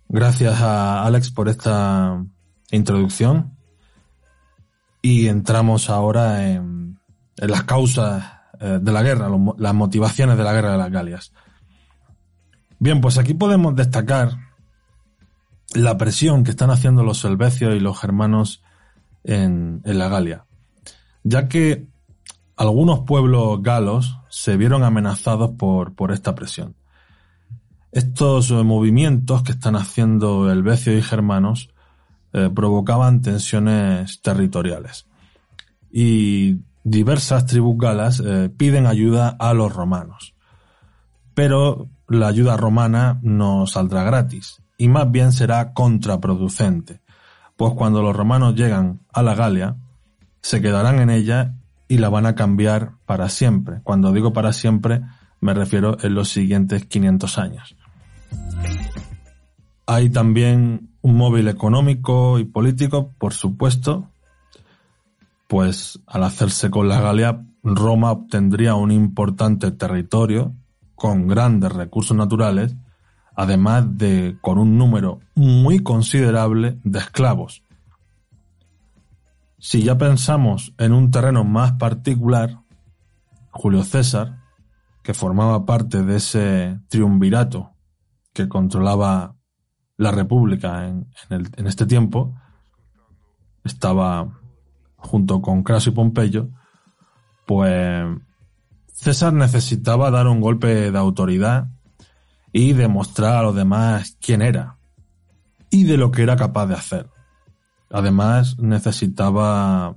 Gracias 0.06 0.60
a 0.60 1.02
Alex 1.02 1.30
por 1.30 1.48
esta 1.48 2.22
introducción. 2.70 3.56
Y 5.00 5.28
entramos 5.28 5.88
ahora 5.88 6.50
en, 6.50 6.98
las 7.36 7.62
causas 7.62 8.22
eh, 8.60 8.80
de 8.82 8.92
la 8.92 9.02
guerra, 9.02 9.30
las 9.56 9.72
motivaciones 9.72 10.36
de 10.36 10.44
la 10.44 10.52
guerra 10.52 10.72
de 10.72 10.76
las 10.76 10.90
Galias. 10.90 11.32
Bien, 12.78 13.00
pues 13.00 13.16
aquí 13.16 13.32
podemos 13.32 13.74
destacar 13.74 14.36
la 15.72 15.96
presión 15.96 16.44
que 16.44 16.50
están 16.50 16.68
haciendo 16.68 17.02
los 17.02 17.24
helvecios 17.24 17.74
y 17.74 17.80
los 17.80 17.98
germanos 17.98 18.62
en 19.22 19.80
la 19.86 20.08
Galia, 20.08 20.44
ya 21.22 21.48
que 21.48 21.86
algunos 22.56 23.06
pueblos 23.06 23.62
galos 23.62 24.18
se 24.34 24.56
vieron 24.56 24.82
amenazados 24.82 25.52
por, 25.52 25.94
por 25.94 26.10
esta 26.10 26.34
presión. 26.34 26.74
Estos 27.92 28.50
eh, 28.50 28.54
movimientos 28.64 29.44
que 29.44 29.52
están 29.52 29.76
haciendo 29.76 30.50
helvecios 30.50 30.96
y 30.96 31.02
germanos 31.02 31.70
eh, 32.32 32.50
provocaban 32.52 33.22
tensiones 33.22 34.20
territoriales. 34.22 35.06
Y 35.88 36.56
diversas 36.82 37.46
tribus 37.46 37.78
galas 37.78 38.20
eh, 38.26 38.50
piden 38.54 38.86
ayuda 38.86 39.28
a 39.38 39.54
los 39.54 39.72
romanos. 39.72 40.34
Pero 41.34 41.88
la 42.08 42.26
ayuda 42.26 42.56
romana 42.56 43.20
no 43.22 43.68
saldrá 43.68 44.02
gratis 44.02 44.60
y 44.76 44.88
más 44.88 45.08
bien 45.12 45.30
será 45.30 45.72
contraproducente, 45.72 47.02
pues 47.56 47.72
cuando 47.74 48.02
los 48.02 48.16
romanos 48.16 48.56
llegan 48.56 48.98
a 49.12 49.22
la 49.22 49.36
Galia, 49.36 49.76
se 50.42 50.60
quedarán 50.60 50.98
en 50.98 51.10
ella 51.10 51.54
y 51.88 51.98
la 51.98 52.08
van 52.08 52.26
a 52.26 52.34
cambiar 52.34 52.92
para 53.06 53.28
siempre. 53.28 53.80
Cuando 53.82 54.12
digo 54.12 54.32
para 54.32 54.52
siempre, 54.52 55.02
me 55.40 55.54
refiero 55.54 55.96
en 56.02 56.14
los 56.14 56.28
siguientes 56.28 56.86
500 56.86 57.38
años. 57.38 57.76
Hay 59.86 60.08
también 60.10 60.90
un 61.02 61.16
móvil 61.16 61.48
económico 61.48 62.38
y 62.38 62.44
político, 62.44 63.10
por 63.18 63.34
supuesto, 63.34 64.08
pues 65.46 66.00
al 66.06 66.24
hacerse 66.24 66.70
con 66.70 66.88
la 66.88 67.00
Galia, 67.00 67.44
Roma 67.62 68.12
obtendría 68.12 68.74
un 68.74 68.90
importante 68.90 69.70
territorio 69.70 70.54
con 70.94 71.26
grandes 71.26 71.72
recursos 71.72 72.16
naturales, 72.16 72.74
además 73.36 73.98
de 73.98 74.36
con 74.40 74.58
un 74.58 74.78
número 74.78 75.20
muy 75.34 75.80
considerable 75.80 76.78
de 76.84 76.98
esclavos. 76.98 77.63
Si 79.64 79.82
ya 79.82 79.96
pensamos 79.96 80.74
en 80.76 80.92
un 80.92 81.10
terreno 81.10 81.42
más 81.42 81.72
particular, 81.72 82.60
Julio 83.50 83.82
César, 83.82 84.42
que 85.02 85.14
formaba 85.14 85.64
parte 85.64 86.02
de 86.02 86.16
ese 86.16 86.80
triunvirato 86.88 87.72
que 88.34 88.46
controlaba 88.46 89.36
la 89.96 90.10
República 90.10 90.86
en, 90.86 91.08
en 91.30 91.66
este 91.66 91.86
tiempo, 91.86 92.34
estaba 93.64 94.38
junto 94.96 95.40
con 95.40 95.62
Craso 95.62 95.88
y 95.88 95.92
Pompeyo, 95.94 96.50
pues 97.46 98.04
César 98.92 99.32
necesitaba 99.32 100.10
dar 100.10 100.28
un 100.28 100.42
golpe 100.42 100.90
de 100.90 100.98
autoridad 100.98 101.68
y 102.52 102.74
demostrar 102.74 103.36
a 103.36 103.42
los 103.42 103.56
demás 103.56 104.18
quién 104.20 104.42
era 104.42 104.76
y 105.70 105.84
de 105.84 105.96
lo 105.96 106.10
que 106.10 106.22
era 106.22 106.36
capaz 106.36 106.66
de 106.66 106.74
hacer. 106.74 107.13
Además, 107.94 108.58
necesitaba 108.58 109.94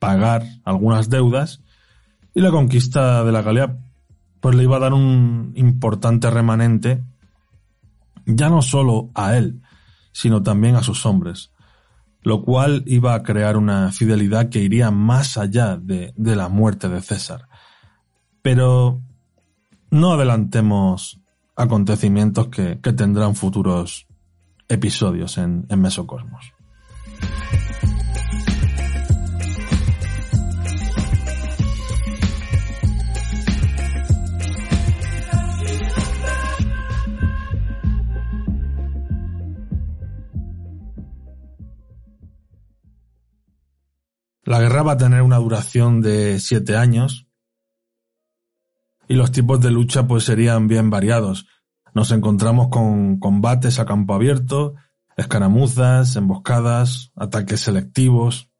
pagar 0.00 0.44
algunas 0.64 1.08
deudas 1.08 1.62
y 2.34 2.40
la 2.40 2.50
conquista 2.50 3.22
de 3.22 3.30
la 3.30 3.42
Galia 3.42 3.78
pues 4.40 4.56
le 4.56 4.64
iba 4.64 4.78
a 4.78 4.80
dar 4.80 4.92
un 4.92 5.52
importante 5.54 6.28
remanente 6.30 7.04
ya 8.26 8.48
no 8.48 8.60
solo 8.60 9.10
a 9.14 9.36
él, 9.36 9.62
sino 10.10 10.42
también 10.42 10.74
a 10.74 10.82
sus 10.82 11.06
hombres, 11.06 11.52
lo 12.22 12.42
cual 12.42 12.82
iba 12.86 13.14
a 13.14 13.22
crear 13.22 13.56
una 13.56 13.92
fidelidad 13.92 14.48
que 14.48 14.58
iría 14.58 14.90
más 14.90 15.38
allá 15.38 15.76
de, 15.76 16.12
la 16.16 16.48
muerte 16.48 16.88
de 16.88 17.02
César. 17.02 17.46
Pero 18.42 19.00
no 19.92 20.14
adelantemos 20.14 21.20
acontecimientos 21.54 22.48
que, 22.48 22.74
tendrán 22.74 23.36
futuros 23.36 24.08
episodios 24.68 25.38
en 25.38 25.66
Mesocosmos. 25.76 26.55
La 44.46 44.60
guerra 44.60 44.84
va 44.84 44.92
a 44.92 44.96
tener 44.96 45.22
una 45.22 45.38
duración 45.38 46.00
de 46.00 46.38
siete 46.38 46.76
años 46.76 47.26
y 49.08 49.14
los 49.14 49.32
tipos 49.32 49.60
de 49.60 49.72
lucha 49.72 50.06
pues 50.06 50.22
serían 50.22 50.68
bien 50.68 50.88
variados. 50.88 51.48
Nos 51.94 52.12
encontramos 52.12 52.68
con 52.68 53.18
combates 53.18 53.80
a 53.80 53.86
campo 53.86 54.14
abierto, 54.14 54.74
escaramuzas, 55.16 56.16
emboscadas, 56.16 57.12
ataques 57.16 57.60
selectivos, 57.60 58.50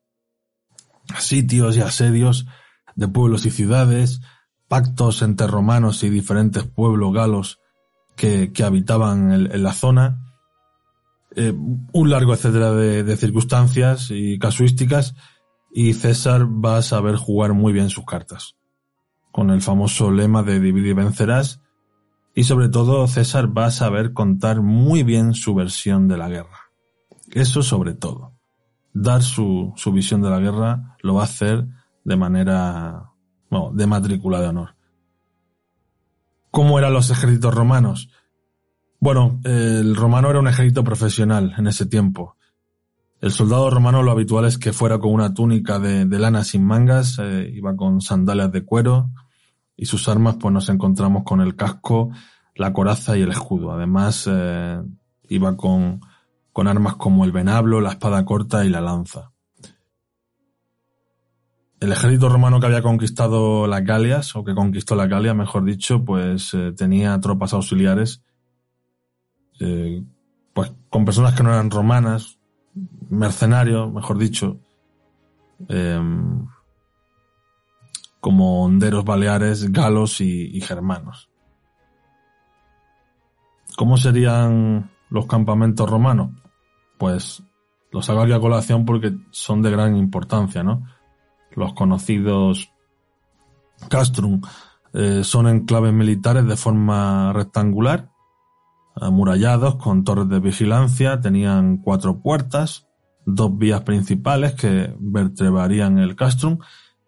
sitios 1.18 1.76
y 1.76 1.80
asedios 1.80 2.46
de 2.94 3.08
pueblos 3.08 3.46
y 3.46 3.50
ciudades, 3.50 4.20
pactos 4.68 5.22
entre 5.22 5.46
romanos 5.46 6.02
y 6.02 6.10
diferentes 6.10 6.64
pueblos 6.64 7.12
galos 7.12 7.60
que, 8.16 8.52
que 8.52 8.64
habitaban 8.64 9.32
en, 9.32 9.52
en 9.52 9.62
la 9.62 9.72
zona, 9.72 10.22
eh, 11.34 11.52
un 11.92 12.10
largo 12.10 12.32
etcétera 12.32 12.72
de, 12.72 13.02
de 13.04 13.16
circunstancias 13.16 14.08
y 14.10 14.38
casuísticas 14.38 15.14
y 15.70 15.92
César 15.92 16.46
va 16.46 16.78
a 16.78 16.82
saber 16.82 17.16
jugar 17.16 17.52
muy 17.52 17.74
bien 17.74 17.90
sus 17.90 18.06
cartas, 18.06 18.56
con 19.30 19.50
el 19.50 19.60
famoso 19.60 20.10
lema 20.10 20.42
de 20.42 20.58
divide 20.58 20.88
y 20.88 20.94
vencerás, 20.94 21.60
y 22.38 22.44
sobre 22.44 22.68
todo 22.68 23.08
César 23.08 23.56
va 23.56 23.64
a 23.64 23.70
saber 23.70 24.12
contar 24.12 24.60
muy 24.60 25.02
bien 25.02 25.32
su 25.32 25.54
versión 25.54 26.06
de 26.06 26.18
la 26.18 26.28
guerra. 26.28 26.70
Eso 27.32 27.62
sobre 27.62 27.94
todo. 27.94 28.34
Dar 28.92 29.22
su, 29.22 29.72
su 29.76 29.90
visión 29.90 30.20
de 30.20 30.28
la 30.28 30.38
guerra 30.38 30.96
lo 31.00 31.14
va 31.14 31.22
a 31.22 31.24
hacer 31.24 31.66
de 32.04 32.16
manera, 32.16 33.10
bueno, 33.50 33.72
de 33.72 33.86
matrícula 33.86 34.42
de 34.42 34.48
honor. 34.48 34.76
¿Cómo 36.50 36.78
eran 36.78 36.92
los 36.92 37.08
ejércitos 37.08 37.54
romanos? 37.54 38.10
Bueno, 39.00 39.40
el 39.44 39.96
romano 39.96 40.28
era 40.28 40.38
un 40.38 40.48
ejército 40.48 40.84
profesional 40.84 41.54
en 41.56 41.68
ese 41.68 41.86
tiempo. 41.86 42.36
El 43.22 43.30
soldado 43.30 43.70
romano 43.70 44.02
lo 44.02 44.10
habitual 44.10 44.44
es 44.44 44.58
que 44.58 44.74
fuera 44.74 44.98
con 44.98 45.10
una 45.10 45.32
túnica 45.32 45.78
de, 45.78 46.04
lana 46.18 46.44
sin 46.44 46.66
mangas, 46.66 47.18
eh, 47.18 47.50
iba 47.54 47.74
con 47.76 48.02
sandalias 48.02 48.52
de 48.52 48.62
cuero 48.62 49.08
y 49.76 49.86
sus 49.86 50.08
armas 50.08 50.36
pues 50.40 50.52
nos 50.52 50.68
encontramos 50.68 51.22
con 51.24 51.40
el 51.40 51.54
casco, 51.54 52.10
la 52.54 52.72
coraza 52.72 53.16
y 53.16 53.22
el 53.22 53.30
escudo. 53.30 53.72
Además 53.72 54.28
eh, 54.30 54.80
iba 55.28 55.56
con, 55.56 56.00
con 56.52 56.68
armas 56.68 56.96
como 56.96 57.24
el 57.24 57.32
venablo, 57.32 57.80
la 57.80 57.90
espada 57.90 58.24
corta 58.24 58.64
y 58.64 58.70
la 58.70 58.80
lanza. 58.80 59.32
El 61.78 61.92
ejército 61.92 62.30
romano 62.30 62.58
que 62.58 62.66
había 62.66 62.80
conquistado 62.80 63.66
las 63.66 63.84
Galias, 63.84 64.34
o 64.34 64.42
que 64.42 64.54
conquistó 64.54 64.94
la 64.94 65.06
Galia, 65.06 65.34
mejor 65.34 65.64
dicho, 65.64 66.02
pues 66.02 66.54
eh, 66.54 66.72
tenía 66.72 67.20
tropas 67.20 67.52
auxiliares, 67.52 68.22
eh, 69.60 70.02
pues 70.54 70.72
con 70.88 71.04
personas 71.04 71.34
que 71.34 71.42
no 71.42 71.50
eran 71.50 71.70
romanas, 71.70 72.38
mercenarios, 73.10 73.92
mejor 73.92 74.16
dicho, 74.16 74.58
como 78.26 78.64
honderos 78.64 79.04
baleares, 79.04 79.70
galos 79.70 80.20
y, 80.20 80.60
germanos. 80.60 81.30
¿Cómo 83.76 83.96
serían 83.96 84.90
los 85.10 85.26
campamentos 85.26 85.88
romanos? 85.88 86.30
Pues 86.98 87.44
los 87.92 88.10
hago 88.10 88.22
aquí 88.22 88.32
a 88.32 88.40
colación 88.40 88.84
porque 88.84 89.16
son 89.30 89.62
de 89.62 89.70
gran 89.70 89.96
importancia, 89.96 90.64
¿no? 90.64 90.82
Los 91.52 91.72
conocidos 91.74 92.68
castrum 93.88 94.40
eh, 94.92 95.22
son 95.22 95.46
enclaves 95.46 95.92
militares 95.92 96.48
de 96.48 96.56
forma 96.56 97.32
rectangular 97.32 98.10
amurallados 98.96 99.76
con 99.76 100.02
torres 100.02 100.28
de 100.28 100.40
vigilancia, 100.40 101.20
tenían 101.20 101.76
cuatro 101.76 102.22
puertas, 102.22 102.88
dos 103.24 103.56
vías 103.56 103.82
principales 103.82 104.54
que 104.54 104.92
vertebrarían 104.98 105.98
el 105.98 106.16
castrum 106.16 106.58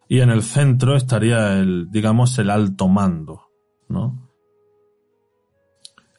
y 0.09 0.21
en 0.21 0.31
el 0.31 0.43
centro 0.43 0.97
estaría 0.97 1.59
el, 1.59 1.91
digamos, 1.91 2.39
el 2.39 2.49
alto 2.49 2.89
mando, 2.89 3.43
¿no? 3.89 4.31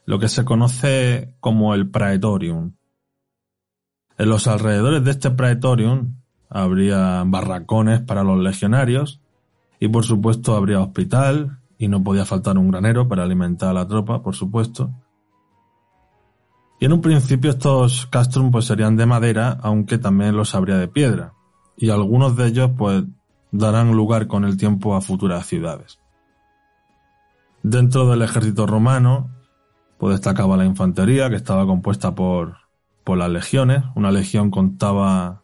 Lo 0.05 0.19
que 0.19 0.29
se 0.29 0.45
conoce 0.45 1.35
como 1.39 1.73
el 1.73 1.89
praetorium. 1.89 2.73
En 4.17 4.29
los 4.29 4.47
alrededores 4.47 5.03
de 5.03 5.11
este 5.11 5.31
praetorium 5.31 6.17
habría 6.49 7.23
barracones 7.25 8.01
para 8.01 8.23
los 8.23 8.39
legionarios 8.39 9.21
y 9.79 9.87
por 9.87 10.03
supuesto 10.03 10.55
habría 10.55 10.81
hospital 10.81 11.59
y 11.77 11.87
no 11.87 12.03
podía 12.03 12.25
faltar 12.25 12.57
un 12.57 12.69
granero 12.69 13.07
para 13.07 13.23
alimentar 13.23 13.69
a 13.69 13.73
la 13.73 13.87
tropa, 13.87 14.21
por 14.21 14.35
supuesto. 14.35 14.91
Y 16.79 16.85
en 16.85 16.93
un 16.93 17.01
principio 17.01 17.49
estos 17.49 18.05
castrum 18.07 18.51
pues 18.51 18.65
serían 18.65 18.97
de 18.97 19.05
madera, 19.05 19.57
aunque 19.61 19.97
también 19.97 20.35
los 20.35 20.53
habría 20.53 20.77
de 20.77 20.87
piedra. 20.87 21.33
Y 21.77 21.89
algunos 21.89 22.35
de 22.35 22.47
ellos 22.47 22.71
pues 22.77 23.03
darán 23.51 23.91
lugar 23.91 24.27
con 24.27 24.43
el 24.45 24.57
tiempo 24.57 24.95
a 24.95 25.01
futuras 25.01 25.45
ciudades. 25.45 25.99
Dentro 27.63 28.09
del 28.09 28.21
ejército 28.21 28.65
romano, 28.65 29.29
pues 29.97 30.13
destacaba 30.13 30.55
la 30.55 30.65
infantería, 30.65 31.29
que 31.29 31.35
estaba 31.35 31.65
compuesta 31.65 32.15
por, 32.15 32.57
por 33.03 33.17
las 33.17 33.29
legiones. 33.29 33.83
Una 33.95 34.11
legión 34.11 34.49
contaba 34.49 35.43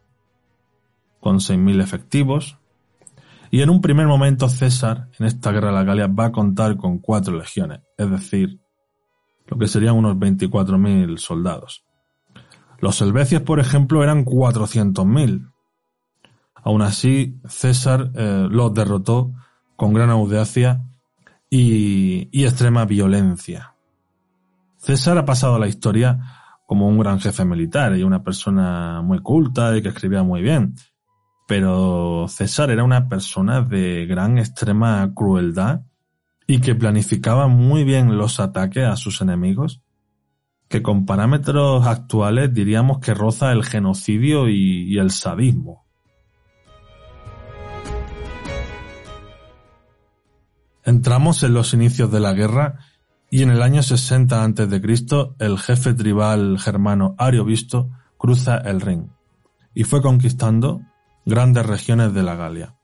con 1.20 1.40
6.000 1.40 1.82
efectivos. 1.82 2.58
Y 3.52 3.62
en 3.62 3.70
un 3.70 3.82
primer 3.82 4.08
momento 4.08 4.48
César, 4.48 5.10
en 5.20 5.26
esta 5.26 5.52
guerra 5.52 5.68
de 5.68 5.74
la 5.74 5.84
Galia, 5.84 6.08
va 6.08 6.26
a 6.26 6.32
contar 6.32 6.78
con 6.78 7.00
cuatro 7.00 7.36
legiones, 7.38 7.82
es 7.98 8.10
decir, 8.10 8.60
lo 9.48 9.58
que 9.58 9.68
serían 9.68 9.96
unos 9.96 10.16
24.000 10.18 11.18
soldados. 11.18 11.86
Los 12.80 13.02
helvecios, 13.02 13.42
por 13.42 13.60
ejemplo, 13.60 14.04
eran 14.04 14.26
400.000. 14.26 15.52
Aún 16.66 16.82
así, 16.82 17.40
César 17.48 18.12
eh, 18.14 18.48
los 18.50 18.74
derrotó 18.74 19.32
con 19.78 19.94
gran 19.94 20.10
audacia 20.10 20.84
y, 21.50 22.28
y 22.38 22.44
extrema 22.44 22.84
violencia. 22.84 23.76
César 24.76 25.18
ha 25.18 25.26
pasado 25.26 25.56
a 25.56 25.60
la 25.60 25.68
historia 25.70 26.20
como 26.66 26.88
un 26.88 27.00
gran 27.00 27.20
jefe 27.20 27.46
militar 27.46 27.96
y 27.96 28.04
una 28.04 28.24
persona 28.24 29.02
muy 29.02 29.20
culta 29.20 29.78
y 29.78 29.82
que 29.82 29.90
escribía 29.90 30.24
muy 30.24 30.42
bien. 30.42 30.76
Pero 31.48 32.26
César 32.28 32.72
era 32.72 32.84
una 32.84 33.08
persona 33.08 33.62
de 33.62 34.06
gran 34.08 34.40
extrema 34.40 35.12
crueldad 35.14 35.82
y 36.48 36.60
que 36.60 36.76
planificaba 36.76 37.48
muy 37.48 37.84
bien 37.84 38.18
los 38.18 38.40
ataques 38.40 38.86
a 38.86 38.96
sus 38.96 39.22
enemigos, 39.22 39.82
que 40.68 40.82
con 40.82 41.06
parámetros 41.06 41.86
actuales 41.86 42.54
diríamos 42.54 43.00
que 43.00 43.14
roza 43.14 43.52
el 43.52 43.64
genocidio 43.64 44.50
y, 44.50 44.98
el 44.98 45.12
sadismo. 45.12 45.85
Entramos 50.86 51.42
en 51.42 51.56
los 51.56 51.74
inicios 51.74 52.12
de 52.12 52.20
la 52.20 52.34
guerra 52.34 52.78
y 53.32 53.42
en 53.42 53.50
el 53.50 53.64
año 53.64 53.82
60 53.82 54.44
a.C. 54.44 55.36
el 55.40 55.58
jefe 55.58 55.96
tribal 55.96 56.60
germano 56.60 57.16
Ariovisto 57.18 57.90
cruza 58.20 58.58
el 58.58 58.82
Rin 58.82 59.12
y 59.74 59.84
fue 59.84 60.04
conquistando 60.04 60.82
grandes 61.26 61.66
regiones 61.66 62.14
de 62.14 62.22
la 62.22 62.36
Galia. 62.36 62.76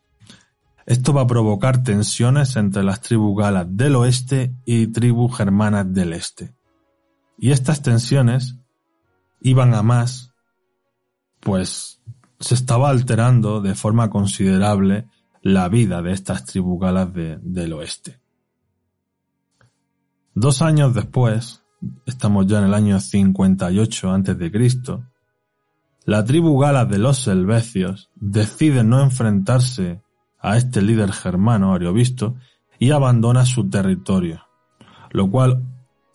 Esto 0.88 1.14
va 1.14 1.22
a 1.22 1.28
provocar 1.28 1.84
tensiones 1.84 2.56
entre 2.56 2.82
las 2.82 3.02
tribus 3.02 3.38
galas 3.38 3.68
del 3.70 3.96
oeste 3.96 4.56
y 4.66 4.88
tribus 4.88 5.38
germanas 5.38 5.94
del 5.94 6.14
este. 6.14 6.56
Y 7.38 7.52
estas 7.52 7.84
tensiones 7.84 8.58
iban 9.42 9.76
a 9.76 9.84
más, 9.84 10.34
pues 11.40 12.02
se 12.40 12.56
estaba 12.56 12.90
alterando 12.90 13.62
de 13.62 13.76
forma 13.76 14.10
considerable 14.10 15.08
la 15.42 15.70
vida 15.70 16.02
de 16.02 16.12
estas 16.12 16.46
tribus 16.46 16.80
galas 16.80 17.10
del 17.14 17.74
oeste. 17.74 18.20
Dos 20.34 20.62
años 20.62 20.94
después, 20.94 21.64
estamos 22.06 22.48
ya 22.48 22.60
en 22.60 22.66
el 22.66 22.74
año 22.74 23.00
58 23.00 24.12
a.C., 24.12 24.52
la 26.06 26.26
tribu 26.26 26.58
gala 26.58 26.86
de 26.86 26.98
los 26.98 27.28
Helvecios 27.28 28.10
decide 28.16 28.84
no 28.84 29.02
enfrentarse 29.02 30.02
a 30.40 30.58
este 30.58 30.82
líder 30.82 31.12
germano 31.12 31.76
Ariovisto 31.76 32.36
y 32.80 32.90
abandona 32.90 33.46
su 33.46 33.70
territorio, 33.70 34.42
lo 35.12 35.30
cual 35.30 35.64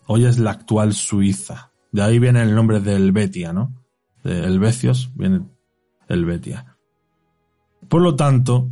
hoy 0.07 0.25
es 0.25 0.39
la 0.39 0.51
actual 0.51 0.93
Suiza. 0.93 1.71
De 1.93 2.01
ahí 2.01 2.19
viene 2.19 2.41
el 2.41 2.53
nombre 2.53 2.81
de 2.81 2.97
Helvetia, 2.97 3.53
¿no? 3.53 3.81
De 4.25 4.43
Helvecios 4.43 5.11
viene 5.15 5.47
Helvetia. 6.09 6.77
Por 7.87 8.01
lo 8.01 8.17
tanto, 8.17 8.69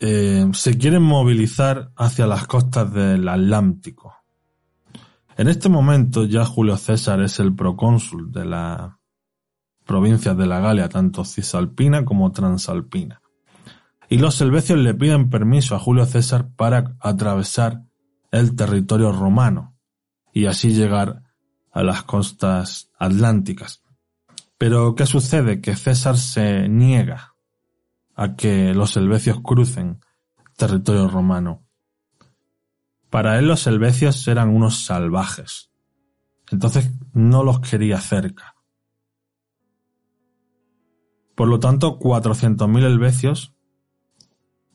eh, 0.00 0.48
se 0.52 0.78
quieren 0.78 1.02
movilizar 1.02 1.92
hacia 1.96 2.26
las 2.26 2.46
costas 2.46 2.92
del 2.92 3.28
Atlántico. 3.28 4.16
En 5.36 5.48
este 5.48 5.68
momento 5.68 6.24
ya 6.24 6.44
Julio 6.44 6.76
César 6.76 7.20
es 7.20 7.38
el 7.38 7.54
procónsul 7.54 8.32
de 8.32 8.44
las 8.44 8.92
provincias 9.86 10.36
de 10.36 10.46
la 10.46 10.60
Galia, 10.60 10.88
tanto 10.88 11.24
cisalpina 11.24 12.04
como 12.04 12.32
transalpina 12.32 13.20
y 14.10 14.18
los 14.18 14.40
helvecios 14.40 14.78
le 14.80 14.92
piden 14.92 15.30
permiso 15.30 15.76
a 15.76 15.78
Julio 15.78 16.04
César 16.04 16.48
para 16.56 16.96
atravesar 16.98 17.84
el 18.32 18.56
territorio 18.56 19.12
romano 19.12 19.76
y 20.32 20.46
así 20.46 20.74
llegar 20.74 21.22
a 21.70 21.84
las 21.84 22.02
costas 22.02 22.90
atlánticas. 22.98 23.84
Pero 24.58 24.96
¿qué 24.96 25.06
sucede? 25.06 25.60
Que 25.60 25.76
César 25.76 26.16
se 26.16 26.68
niega 26.68 27.29
a 28.14 28.34
que 28.34 28.74
los 28.74 28.96
helvecios 28.96 29.40
crucen 29.42 30.00
territorio 30.56 31.08
romano. 31.08 31.64
Para 33.08 33.38
él 33.38 33.48
los 33.48 33.66
helvecios 33.66 34.28
eran 34.28 34.50
unos 34.50 34.84
salvajes. 34.84 35.70
Entonces 36.50 36.92
no 37.12 37.42
los 37.42 37.60
quería 37.60 38.00
cerca. 38.00 38.54
Por 41.34 41.48
lo 41.48 41.58
tanto, 41.58 41.98
400.000 41.98 42.84
helvecios 42.84 43.54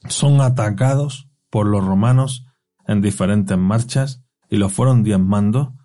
son 0.09 0.41
atacados 0.41 1.29
por 1.49 1.67
los 1.67 1.85
romanos 1.85 2.47
en 2.87 3.01
diferentes 3.01 3.57
marchas 3.57 4.23
y 4.49 4.57
los 4.57 4.73
fueron 4.73 5.03
diezmando 5.03 5.75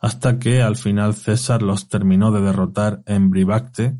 hasta 0.00 0.38
que 0.38 0.60
al 0.60 0.76
final 0.76 1.14
César 1.14 1.62
los 1.62 1.88
terminó 1.88 2.30
de 2.30 2.42
derrotar 2.42 3.02
en 3.06 3.30
Bribacte, 3.30 3.96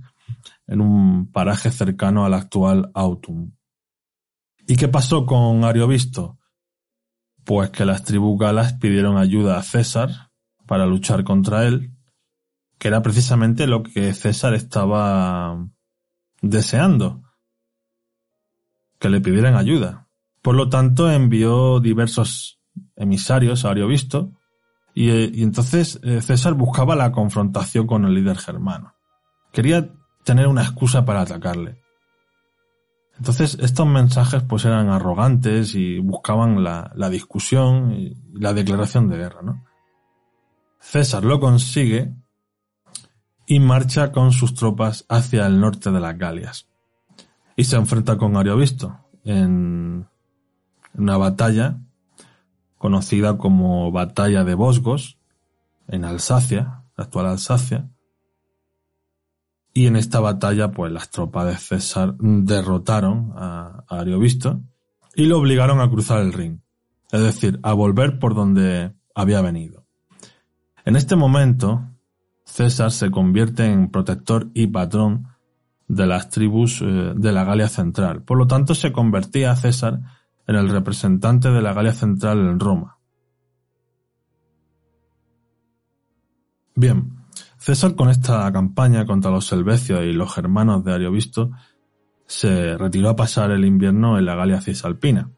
en 0.66 0.81
un 0.81 1.31
paraje 1.31 1.70
cercano 1.70 2.24
al 2.24 2.35
actual 2.35 2.90
Autum. 2.94 3.53
¿Y 4.66 4.77
qué 4.77 4.88
pasó 4.88 5.27
con 5.27 5.64
Ariovisto? 5.64 6.38
Pues 7.44 7.70
que 7.70 7.85
las 7.85 8.05
tribus 8.05 8.38
galas 8.38 8.74
pidieron 8.74 9.18
ayuda 9.18 9.59
a 9.59 9.62
César 9.62 10.31
para 10.66 10.87
luchar 10.87 11.24
contra 11.24 11.66
él, 11.66 11.92
que 12.79 12.88
era 12.88 13.03
precisamente 13.03 13.66
lo 13.66 13.83
que 13.83 14.14
César 14.14 14.55
estaba 14.55 15.68
deseando, 16.40 17.22
que 18.98 19.11
le 19.11 19.20
pidieran 19.20 19.57
ayuda. 19.57 20.09
Por 20.40 20.55
lo 20.55 20.70
tanto, 20.70 21.11
envió 21.11 21.81
diversos 21.81 22.61
emisarios 22.96 23.64
a 23.64 23.70
Ariovisto 23.70 24.33
y, 24.94 25.11
eh, 25.11 25.31
y 25.33 25.42
entonces 25.42 26.00
eh, 26.03 26.22
César 26.22 26.55
buscaba 26.55 26.96
la 26.96 27.12
confrontación 27.12 27.87
con 27.87 28.05
el 28.05 28.14
líder 28.14 28.38
germano. 28.38 28.94
Quería 29.53 29.90
tener 30.25 30.47
una 30.47 30.63
excusa 30.63 31.05
para 31.05 31.21
atacarle. 31.21 31.81
Entonces 33.17 33.57
estos 33.61 33.87
mensajes 33.87 34.43
pues 34.43 34.65
eran 34.65 34.89
arrogantes 34.89 35.75
y 35.75 35.99
buscaban 36.01 36.65
la, 36.65 36.91
la 36.97 37.11
discusión 37.11 37.93
y 37.93 38.17
la 38.33 38.53
declaración 38.53 39.09
de 39.09 39.19
guerra, 39.19 39.43
¿no? 39.43 39.65
César 40.81 41.25
lo 41.25 41.39
consigue 41.41 42.13
y 43.47 43.61
marcha 43.61 44.11
con 44.11 44.33
sus 44.33 44.55
tropas 44.55 45.07
hacia 45.09 45.47
el 45.47 45.61
norte 45.61 45.91
de 45.91 46.01
las 46.01 46.19
Galias 46.19 46.69
y 47.57 47.65
se 47.65 47.77
enfrenta 47.77 48.17
con 48.17 48.37
Ariovisto 48.37 48.99
en 49.25 50.07
una 50.95 51.17
batalla 51.17 51.79
conocida 52.79 53.39
como 53.39 53.91
Batalla 53.93 54.45
de 54.45 54.55
Bosgos 54.55 55.19
en 55.89 56.05
Alsacia, 56.05 56.83
la 56.97 57.05
actual 57.05 57.27
Alsacia. 57.27 57.89
Y 59.75 59.87
en 59.87 59.97
esta 59.97 60.21
batalla, 60.21 60.71
pues 60.71 60.93
las 60.93 61.11
tropas 61.11 61.47
de 61.47 61.57
César 61.57 62.15
derrotaron 62.19 63.33
a, 63.37 63.85
a 63.89 63.99
Ariovisto 63.99 64.63
y 65.17 65.27
lo 65.27 65.39
obligaron 65.39 65.81
a 65.81 65.91
cruzar 65.91 66.21
el 66.21 66.33
Rin, 66.33 66.63
es 67.11 67.21
decir, 67.21 67.59
a 67.63 67.73
volver 67.73 68.19
por 68.19 68.35
donde 68.35 68.95
había 69.15 69.41
venido. 69.43 69.85
En 70.85 70.97
este 70.97 71.17
momento, 71.17 71.83
César 72.45 72.93
se 72.93 73.11
convierte 73.11 73.65
en 73.65 73.91
protector 73.91 74.51
y 74.55 74.69
patrón 74.69 75.29
de 75.89 76.07
las 76.07 76.31
tribus 76.31 76.81
eh, 76.83 77.13
de 77.17 77.33
la 77.33 77.45
Galia 77.45 77.69
Central. 77.69 78.23
Por 78.23 78.39
lo 78.39 78.47
tanto, 78.47 78.75
se 78.75 78.93
convertía 78.93 79.57
César 79.57 80.01
en 80.47 80.57
el 80.57 80.69
representante 80.69 81.51
de 81.51 81.63
la 81.63 81.73
Galia 81.73 81.93
Central 81.93 82.39
en 82.39 82.61
Roma. 82.61 82.99
Bien, 86.77 87.13
César 87.64 87.94
con 87.94 88.11
esta 88.11 88.53
campaña 88.53 89.07
contra 89.07 89.31
los 89.31 89.46
selvecios 89.46 90.05
y 90.05 90.12
los 90.12 90.35
germanos 90.35 90.85
de 90.85 90.92
Ariovisto 90.92 91.50
se 92.27 92.77
retiró 92.77 93.09
a 93.09 93.16
pasar 93.16 93.53
el 93.53 93.64
invierno 93.64 94.18
en 94.18 94.27
la 94.27 94.35
Galia 94.35 94.61
Cisalpina. 94.61 95.31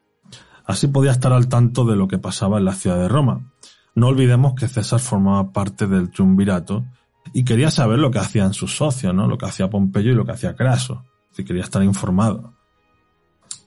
Así 0.64 0.88
podía 0.88 1.12
estar 1.12 1.32
al 1.32 1.46
tanto 1.46 1.84
de 1.84 1.94
lo 1.94 2.08
que 2.08 2.18
pasaba 2.18 2.58
en 2.58 2.64
la 2.64 2.72
ciudad 2.72 2.98
de 2.98 3.06
Roma. 3.06 3.52
No 3.94 4.08
olvidemos 4.08 4.54
que 4.54 4.66
César 4.66 4.98
formaba 4.98 5.52
parte 5.52 5.86
del 5.86 6.10
triunvirato 6.10 6.84
y 7.32 7.44
quería 7.44 7.70
saber 7.70 8.00
lo 8.00 8.10
que 8.10 8.18
hacían 8.18 8.54
sus 8.54 8.76
socios, 8.76 9.14
¿no? 9.14 9.28
Lo 9.28 9.38
que 9.38 9.46
hacía 9.46 9.70
Pompeyo 9.70 10.10
y 10.10 10.16
lo 10.16 10.24
que 10.24 10.32
hacía 10.32 10.56
Craso. 10.56 11.04
Si 11.30 11.44
quería 11.44 11.62
estar 11.62 11.84
informado. 11.84 12.54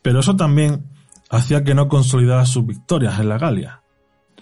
Pero 0.01 0.19
eso 0.19 0.35
también 0.35 0.85
hacía 1.29 1.63
que 1.63 1.75
no 1.75 1.87
consolidara 1.87 2.45
sus 2.45 2.65
victorias 2.65 3.21
en 3.21 3.29
la 3.29 3.37
Galia 3.37 3.83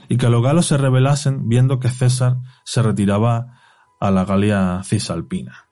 y 0.10 0.18
que 0.18 0.28
los 0.30 0.42
galos 0.42 0.66
se 0.66 0.78
rebelasen 0.78 1.48
viendo 1.48 1.80
que 1.80 1.90
César 1.90 2.38
se 2.66 2.82
retiraba 2.82 3.57
a 4.00 4.12
la 4.12 4.26
Galia 4.26 4.82
cisalpina. 4.84 5.68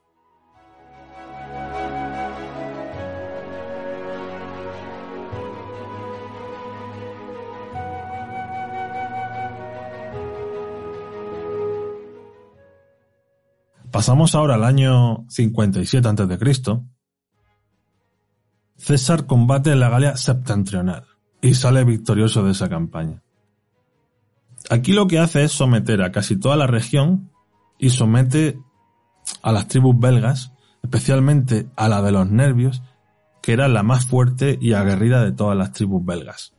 Pasamos 13.91 14.35
ahora 14.35 14.55
al 14.55 14.65
año 14.65 15.25
57 15.29 16.05
a.C. 16.05 16.81
César 18.75 19.25
combate 19.25 19.71
en 19.71 19.79
la 19.79 19.89
Galia 19.89 20.17
septentrional 20.17 21.05
y 21.41 21.53
sale 21.53 21.85
victorioso 21.85 22.43
de 22.43 22.51
esa 22.51 22.67
campaña. 22.67 23.23
Aquí 24.69 24.91
lo 24.91 25.07
que 25.07 25.19
hace 25.19 25.45
es 25.45 25.53
someter 25.53 26.01
a 26.01 26.11
casi 26.11 26.37
toda 26.37 26.57
la 26.57 26.67
región 26.67 27.31
y 27.77 27.89
somete 27.89 28.59
a 29.41 29.51
las 29.51 29.67
tribus 29.67 29.99
belgas, 29.99 30.51
especialmente 30.83 31.67
a 31.75 31.89
la 31.89 32.01
de 32.01 32.11
los 32.11 32.29
nervios, 32.29 32.81
que 33.41 33.53
era 33.53 33.67
la 33.67 33.83
más 33.83 34.05
fuerte 34.05 34.57
y 34.59 34.73
aguerrida 34.73 35.23
de 35.23 35.31
todas 35.31 35.57
las 35.57 35.71
tribus 35.71 36.03
belgas. 36.05 36.53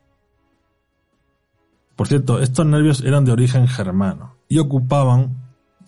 Por 1.96 2.08
cierto, 2.08 2.40
estos 2.40 2.66
nervios 2.66 3.00
eran 3.00 3.24
de 3.24 3.32
origen 3.32 3.66
germano 3.66 4.36
y 4.48 4.58
ocupaban 4.58 5.46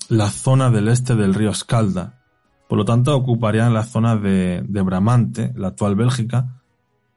la 0.09 0.31
zona 0.31 0.71
del 0.71 0.89
este 0.89 1.15
del 1.15 1.35
río 1.35 1.51
Escalda. 1.51 2.23
Por 2.67 2.79
lo 2.79 2.85
tanto, 2.85 3.15
ocuparían 3.15 3.75
la 3.75 3.85
zona 3.85 4.17
de, 4.17 4.63
Bramante, 4.67 5.53
la 5.55 5.69
actual 5.69 5.97
Bélgica, 5.97 6.63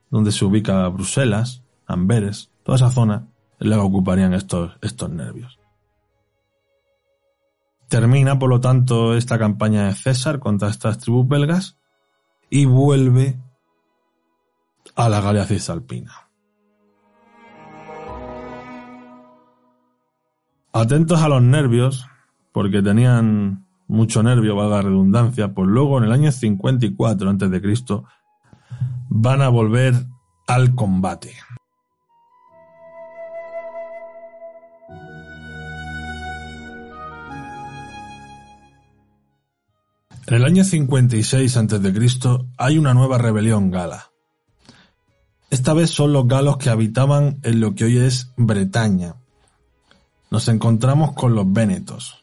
donde 0.09 0.31
se 0.31 0.43
ubica 0.43 0.87
Bruselas, 0.89 1.63
Amberes, 1.87 2.51
toda 2.63 2.75
esa 2.75 2.91
zona, 2.91 3.27
luego 3.59 3.83
ocuparían 3.85 4.33
estos, 4.33 4.77
estos 4.81 5.09
nervios. 5.09 5.60
Termina, 7.91 8.39
por 8.39 8.49
lo 8.49 8.61
tanto, 8.61 9.17
esta 9.17 9.37
campaña 9.37 9.87
de 9.87 9.93
César 9.93 10.39
contra 10.39 10.69
estas 10.69 10.97
tribus 10.99 11.27
belgas 11.27 11.77
y 12.49 12.63
vuelve 12.63 13.37
a 14.95 15.09
la 15.09 15.19
Galia 15.19 15.43
Cisalpina. 15.43 16.13
Atentos 20.71 21.21
a 21.21 21.27
los 21.27 21.41
nervios, 21.41 22.07
porque 22.53 22.81
tenían 22.81 23.67
mucho 23.89 24.23
nervio, 24.23 24.55
valga 24.55 24.77
la 24.77 24.83
redundancia, 24.83 25.53
pues 25.53 25.67
luego 25.67 25.97
en 25.97 26.05
el 26.05 26.13
año 26.13 26.31
54 26.31 27.29
a.C. 27.29 28.03
van 29.09 29.41
a 29.41 29.49
volver 29.49 29.95
al 30.47 30.75
combate. 30.75 31.33
En 40.27 40.35
el 40.35 40.45
año 40.45 40.63
56 40.63 41.57
a.C. 41.57 42.19
hay 42.57 42.77
una 42.77 42.93
nueva 42.93 43.17
rebelión 43.17 43.71
gala. 43.71 44.11
Esta 45.49 45.73
vez 45.73 45.89
son 45.89 46.13
los 46.13 46.27
galos 46.27 46.57
que 46.57 46.69
habitaban 46.69 47.39
en 47.43 47.59
lo 47.59 47.75
que 47.75 47.85
hoy 47.85 47.97
es 47.97 48.31
Bretaña. 48.37 49.15
Nos 50.29 50.47
encontramos 50.47 51.13
con 51.13 51.35
los 51.35 51.51
vénetos 51.51 52.21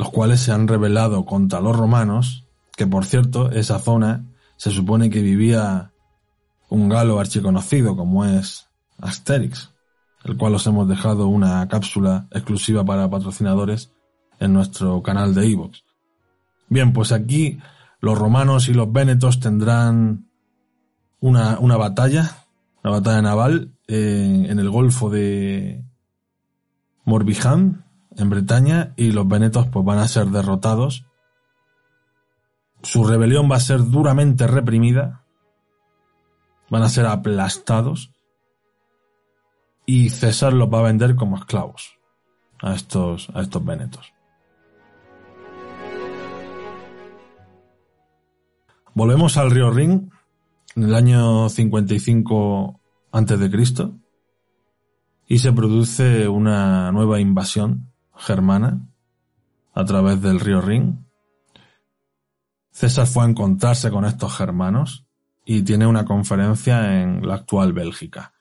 los 0.00 0.08
cuales 0.08 0.40
se 0.40 0.50
han 0.50 0.66
rebelado 0.66 1.26
contra 1.26 1.60
los 1.60 1.76
romanos, 1.76 2.46
que 2.74 2.86
por 2.86 3.04
cierto, 3.04 3.50
esa 3.50 3.78
zona 3.78 4.24
se 4.56 4.70
supone 4.70 5.10
que 5.10 5.20
vivía 5.20 5.92
un 6.70 6.88
galo 6.88 7.20
archiconocido 7.20 7.94
como 7.96 8.24
es 8.24 8.68
Asterix, 8.98 9.74
el 10.24 10.38
cual 10.38 10.54
os 10.54 10.66
hemos 10.66 10.88
dejado 10.88 11.28
una 11.28 11.68
cápsula 11.68 12.28
exclusiva 12.30 12.82
para 12.82 13.10
patrocinadores 13.10 13.92
en 14.40 14.52
nuestro 14.52 15.02
canal 15.02 15.34
de 15.34 15.46
Evox. 15.46 15.84
Bien, 16.68 16.92
pues 16.92 17.12
aquí 17.12 17.58
los 18.00 18.18
romanos 18.18 18.68
y 18.68 18.74
los 18.74 18.90
vénetos 18.90 19.38
tendrán 19.38 20.28
una, 21.20 21.58
una 21.58 21.76
batalla, 21.76 22.46
una 22.82 22.94
batalla 22.94 23.22
naval 23.22 23.74
eh, 23.86 24.46
en 24.48 24.58
el 24.58 24.70
Golfo 24.70 25.10
de 25.10 25.84
Morbihan, 27.04 27.84
en 28.16 28.30
Bretaña 28.30 28.94
y 28.96 29.12
los 29.12 29.28
venetos 29.28 29.68
pues 29.68 29.84
van 29.84 29.98
a 29.98 30.08
ser 30.08 30.26
derrotados. 30.26 31.06
Su 32.82 33.04
rebelión 33.04 33.50
va 33.50 33.56
a 33.56 33.60
ser 33.60 33.84
duramente 33.84 34.46
reprimida. 34.46 35.24
Van 36.70 36.82
a 36.82 36.88
ser 36.88 37.06
aplastados. 37.06 38.12
Y 39.84 40.08
César 40.10 40.52
los 40.52 40.72
va 40.72 40.78
a 40.78 40.84
vender 40.84 41.16
como 41.16 41.36
esclavos 41.36 41.98
a 42.62 42.74
estos, 42.74 43.28
a 43.34 43.42
estos 43.42 43.64
venetos. 43.64 44.12
Volvemos 48.94 49.36
al 49.36 49.52
río 49.52 49.70
Rin 49.70 50.10
en 50.74 50.82
el 50.82 50.94
año 50.94 51.48
55 51.48 52.80
a.C. 53.12 53.90
y 55.28 55.38
se 55.38 55.52
produce 55.52 56.26
una 56.26 56.90
nueva 56.90 57.20
invasión 57.20 57.92
germana 58.16 58.80
a 59.74 59.84
través 59.84 60.20
del 60.20 60.40
río 60.40 60.60
Rin. 60.60 61.06
César 62.72 63.06
fue 63.06 63.24
a 63.24 63.28
encontrarse 63.28 63.90
con 63.90 64.04
estos 64.04 64.36
germanos 64.36 65.06
y 65.44 65.62
tiene 65.62 65.86
una 65.86 66.04
conferencia 66.04 67.00
en 67.00 67.26
la 67.26 67.36
actual 67.36 67.72
Bélgica. 67.72 68.32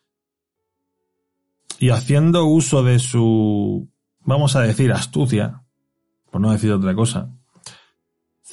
Y 1.77 1.91
haciendo 1.91 2.45
uso 2.45 2.83
de 2.83 2.97
su, 2.97 3.87
vamos 4.21 4.55
a 4.55 4.61
decir, 4.61 4.91
astucia, 4.91 5.61
por 6.31 6.41
no 6.41 6.51
decir 6.51 6.71
otra 6.71 6.95
cosa, 6.95 7.29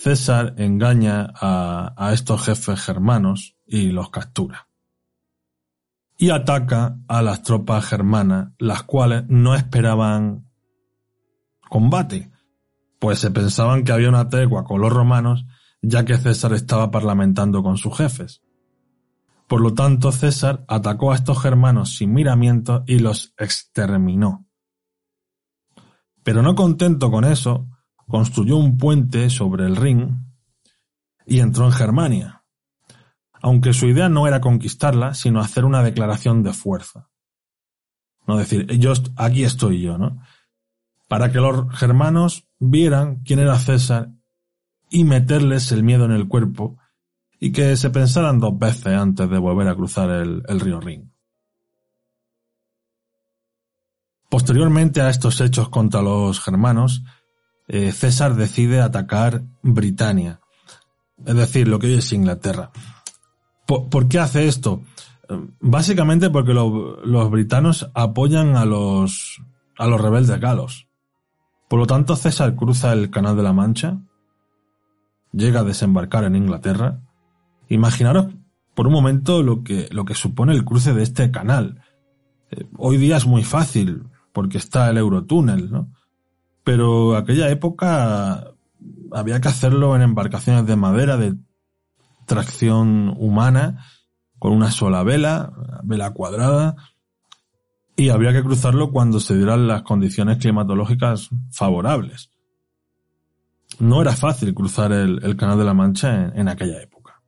César 0.06 0.54
engaña 0.58 1.32
a, 1.34 2.12
estos 2.12 2.44
jefes 2.44 2.80
germanos 2.80 3.56
y 3.66 3.90
los 3.90 4.10
captura. 4.10 4.68
Y 6.16 6.30
ataca 6.30 7.00
a 7.08 7.22
las 7.22 7.42
tropas 7.42 7.84
germanas, 7.86 8.52
las 8.60 8.84
cuales 8.84 9.24
no 9.26 9.56
esperaban 9.56 10.48
combate, 11.68 12.30
pues 13.00 13.18
se 13.18 13.32
pensaban 13.32 13.82
que 13.82 13.90
había 13.90 14.08
una 14.08 14.28
tregua 14.28 14.62
con 14.62 14.80
los 14.80 14.92
romanos, 14.92 15.44
ya 15.82 16.04
que 16.04 16.16
César 16.18 16.52
estaba 16.52 16.92
parlamentando 16.92 17.64
con 17.64 17.76
sus 17.76 17.96
jefes. 17.96 18.42
Por 19.48 19.60
lo 19.60 19.74
tanto, 19.74 20.12
César 20.12 20.64
atacó 20.68 21.10
a 21.10 21.16
estos 21.16 21.42
germanos 21.42 21.96
sin 21.96 22.12
miramientos 22.12 22.84
y 22.86 23.00
los 23.00 23.34
exterminó. 23.38 24.46
Pero 26.22 26.42
no 26.42 26.54
contento 26.54 27.10
con 27.10 27.24
eso, 27.24 27.66
construyó 28.06 28.56
un 28.56 28.76
puente 28.76 29.30
sobre 29.30 29.66
el 29.66 29.76
Rin 29.76 30.26
y 31.26 31.40
entró 31.40 31.66
en 31.66 31.72
Germania, 31.72 32.44
aunque 33.42 33.72
su 33.72 33.86
idea 33.86 34.08
no 34.08 34.26
era 34.26 34.40
conquistarla, 34.40 35.14
sino 35.14 35.40
hacer 35.40 35.64
una 35.64 35.82
declaración 35.82 36.42
de 36.42 36.52
fuerza. 36.52 37.08
No 38.26 38.36
decir, 38.36 38.66
yo 38.78 38.92
aquí 39.16 39.44
estoy 39.44 39.80
yo, 39.82 39.98
¿no? 39.98 40.20
para 41.08 41.30
que 41.30 41.38
los 41.38 41.72
germanos 41.76 42.48
vieran 42.58 43.22
quién 43.22 43.38
era 43.38 43.58
César 43.58 44.10
y 44.90 45.04
meterles 45.04 45.72
el 45.72 45.82
miedo 45.82 46.04
en 46.04 46.12
el 46.12 46.28
cuerpo 46.28 46.78
y 47.38 47.52
que 47.52 47.76
se 47.76 47.90
pensaran 47.90 48.40
dos 48.40 48.58
veces 48.58 48.94
antes 48.94 49.28
de 49.28 49.38
volver 49.38 49.68
a 49.68 49.74
cruzar 49.74 50.10
el, 50.10 50.60
río 50.60 50.80
Rin. 50.80 51.12
Posteriormente 54.28 55.00
a 55.00 55.10
estos 55.10 55.40
hechos 55.40 55.68
contra 55.68 56.02
los 56.02 56.40
germanos, 56.40 57.02
eh, 57.68 57.92
César 57.92 58.36
decide 58.36 58.80
atacar 58.80 59.42
Britania, 59.62 60.40
es 61.24 61.34
decir, 61.34 61.68
lo 61.68 61.78
que 61.78 61.88
hoy 61.88 61.94
es 61.94 62.12
Inglaterra. 62.12 62.70
¿Por, 63.66 64.08
qué 64.08 64.20
hace 64.20 64.46
esto? 64.46 64.82
Básicamente 65.60 66.30
porque 66.30 66.54
los 66.54 67.30
britanos 67.30 67.90
apoyan 67.94 68.56
a 68.56 68.64
los, 68.64 69.42
a 69.76 69.88
los 69.88 70.00
rebeldes 70.00 70.38
galos. 70.38 70.86
Por 71.68 71.80
lo 71.80 71.86
tanto, 71.86 72.14
César 72.14 72.54
cruza 72.54 72.92
el 72.92 73.10
Canal 73.10 73.36
de 73.36 73.42
la 73.42 73.52
Mancha, 73.52 73.98
llega 75.32 75.60
a 75.60 75.64
desembarcar 75.64 76.24
en 76.24 76.36
Inglaterra. 76.36 77.00
Imaginaros 77.68 78.28
por 78.74 78.86
un 78.86 78.92
momento 78.92 79.42
lo 79.42 79.64
que, 79.64 79.88
lo 79.90 80.04
que 80.04 80.14
supone 80.14 80.52
el 80.52 80.64
cruce 80.64 80.94
de 80.94 81.02
este 81.02 81.30
canal. 81.30 81.82
Eh, 82.50 82.68
hoy 82.76 82.98
día 82.98 83.16
es 83.16 83.26
muy 83.26 83.42
fácil, 83.42 84.04
porque 84.32 84.58
está 84.58 84.90
el 84.90 84.98
Eurotúnel, 84.98 85.70
¿no? 85.70 85.88
Pero 86.66 87.14
aquella 87.14 87.48
época 87.48 88.50
había 89.12 89.40
que 89.40 89.46
hacerlo 89.46 89.94
en 89.94 90.02
embarcaciones 90.02 90.66
de 90.66 90.74
madera 90.74 91.16
de 91.16 91.36
tracción 92.26 93.14
humana, 93.18 93.86
con 94.40 94.52
una 94.52 94.72
sola 94.72 95.04
vela, 95.04 95.52
vela 95.84 96.10
cuadrada, 96.10 96.74
y 97.94 98.08
habría 98.08 98.32
que 98.32 98.42
cruzarlo 98.42 98.90
cuando 98.90 99.20
se 99.20 99.36
dieran 99.36 99.68
las 99.68 99.82
condiciones 99.82 100.38
climatológicas 100.38 101.30
favorables. 101.52 102.32
No 103.78 104.02
era 104.02 104.16
fácil 104.16 104.52
cruzar 104.52 104.90
el, 104.90 105.36
Canal 105.36 105.58
de 105.58 105.64
la 105.64 105.74
Mancha 105.74 106.32
en, 106.34 106.48
aquella 106.48 106.82
época. 106.82 107.22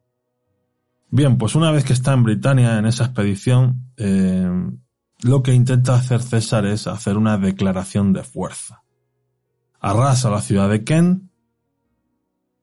Bien, 1.11 1.39
pues 1.39 1.55
una 1.55 1.71
vez 1.71 1.85
que 1.85 1.93
está 1.93 2.13
en 2.13 2.25
Britania 2.25 2.77
en 2.77 2.87
esa 2.87 3.05
expedición, 3.05 3.93
eh, 3.99 4.51
lo 5.23 5.45
que 5.45 5.55
intenta 5.55 5.95
hacer 5.95 6.23
César 6.23 6.67
es 6.67 6.89
hacer 6.89 7.17
una 7.17 7.39
declaración 7.39 8.13
de 8.13 8.25
fuerza. 8.25 8.83
Arrasa 9.81 10.31
la 10.31 10.41
ciudad 10.41 10.69
de 10.69 10.83
Kent, 10.85 11.23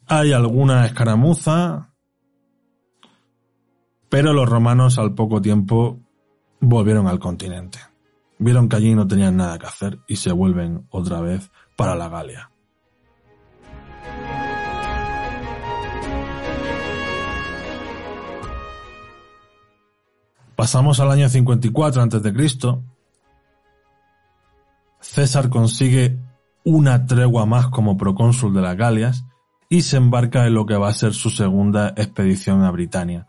hay 0.08 0.34
alguna 0.34 0.86
escaramuza, 0.86 1.94
pero 4.10 4.34
los 4.34 4.48
romanos 4.48 5.00
al 5.00 5.14
poco 5.16 5.42
tiempo 5.42 6.00
volvieron 6.60 7.08
al 7.08 7.20
continente. 7.20 7.80
Vieron 8.38 8.68
que 8.68 8.76
allí 8.76 8.94
no 8.94 9.08
tenían 9.08 9.38
nada 9.38 9.58
que 9.58 9.66
hacer 9.66 10.00
y 10.08 10.18
se 10.18 10.32
vuelven 10.32 10.88
otra 10.90 11.22
vez 11.22 11.52
para 11.76 11.96
la 11.96 12.10
Galia. 12.10 12.52
Pasamos 20.56 21.00
al 21.00 21.12
año 21.12 21.30
54 21.30 22.02
a.C. 22.02 22.80
César 25.00 25.50
consigue 25.50 26.18
una 26.66 27.06
tregua 27.06 27.46
más 27.46 27.68
como 27.68 27.96
procónsul 27.96 28.54
de 28.54 28.62
las 28.62 28.76
Galias 28.76 29.24
y 29.70 29.84
se 29.84 29.98
embarca 29.98 30.48
en 30.48 30.56
lo 30.56 30.66
que 30.66 30.76
va 30.76 30.90
a 30.90 30.94
ser 30.94 31.14
su 31.14 31.30
segunda 31.30 31.90
expedición 31.90 32.64
a 32.64 32.72
Britania. 32.72 33.28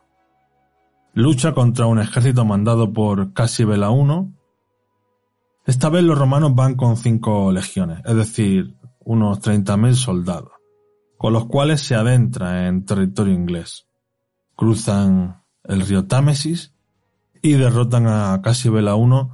Lucha 1.13 1.53
contra 1.53 1.87
un 1.87 1.99
ejército 1.99 2.47
mandado 2.47 2.93
por 2.93 3.35
Casibela 3.35 3.91
I. 3.91 4.35
Esta 5.67 5.91
vez 5.91 6.03
los 6.03 6.19
romanos 6.19 6.55
van 6.55 6.77
con 6.77 6.97
cinco 6.97 7.53
legiones, 7.53 8.01
es 8.07 8.17
decir, 8.17 8.75
unos 9.01 9.41
30.000 9.41 9.95
soldados, 9.95 10.53
con 11.19 11.35
los 11.35 11.47
cuales 11.47 11.83
se 11.83 11.95
adentra 11.95 12.69
en 12.69 12.87
territorio 12.87 13.35
inglés. 13.35 13.87
Cruzan 14.57 15.43
el 15.65 15.83
río 15.83 16.07
Támesis 16.07 16.75
y 17.43 17.53
derrotan 17.53 18.07
a 18.07 18.41
Casibela 18.43 18.97
I, 18.97 19.29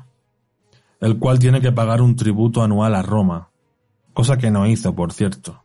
el 1.00 1.18
cual 1.18 1.38
tiene 1.38 1.60
que 1.60 1.72
pagar 1.72 2.02
un 2.02 2.16
tributo 2.16 2.62
anual 2.62 2.94
a 2.94 3.02
Roma, 3.02 3.51
cosa 4.12 4.38
que 4.38 4.50
no 4.50 4.66
hizo, 4.66 4.94
por 4.94 5.12
cierto. 5.12 5.62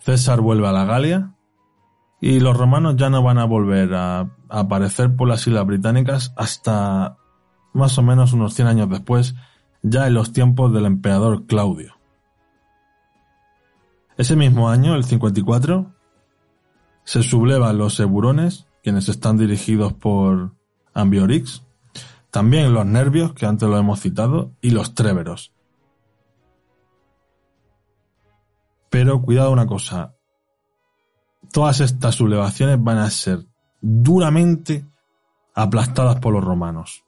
César 0.00 0.40
vuelve 0.40 0.68
a 0.68 0.72
la 0.72 0.84
Galia 0.84 1.34
y 2.20 2.40
los 2.40 2.56
romanos 2.56 2.96
ya 2.96 3.10
no 3.10 3.22
van 3.22 3.38
a 3.38 3.44
volver 3.44 3.94
a, 3.94 4.30
aparecer 4.48 5.14
por 5.14 5.28
las 5.28 5.46
islas 5.46 5.66
británicas 5.66 6.32
hasta 6.36 7.18
más 7.74 7.98
o 7.98 8.02
menos 8.02 8.32
unos 8.32 8.54
100 8.54 8.68
años 8.68 8.90
después, 8.90 9.34
ya 9.82 10.06
en 10.06 10.14
los 10.14 10.32
tiempos 10.32 10.72
del 10.72 10.86
emperador 10.86 11.46
Claudio. 11.46 11.96
Ese 14.16 14.34
mismo 14.34 14.68
año, 14.68 14.94
el 14.94 15.04
54, 15.04 15.92
se 17.04 17.22
sublevan 17.22 17.78
los 17.78 18.00
eburones, 18.00 18.66
quienes 18.82 19.08
están 19.08 19.36
dirigidos 19.36 19.92
por 19.92 20.54
Ambiorix, 20.94 21.62
también 22.30 22.74
los 22.74 22.84
nervios, 22.84 23.32
que 23.32 23.46
antes 23.46 23.68
lo 23.68 23.78
hemos 23.78 24.00
citado, 24.00 24.52
y 24.60 24.70
los 24.70 24.94
tréveros, 24.94 25.52
Pero 28.90 29.22
cuidado 29.22 29.52
una 29.52 29.66
cosa. 29.66 30.14
Todas 31.52 31.80
estas 31.80 32.14
sublevaciones 32.14 32.82
van 32.82 32.98
a 32.98 33.10
ser 33.10 33.46
duramente 33.80 34.86
aplastadas 35.54 36.20
por 36.20 36.32
los 36.32 36.44
romanos. 36.44 37.04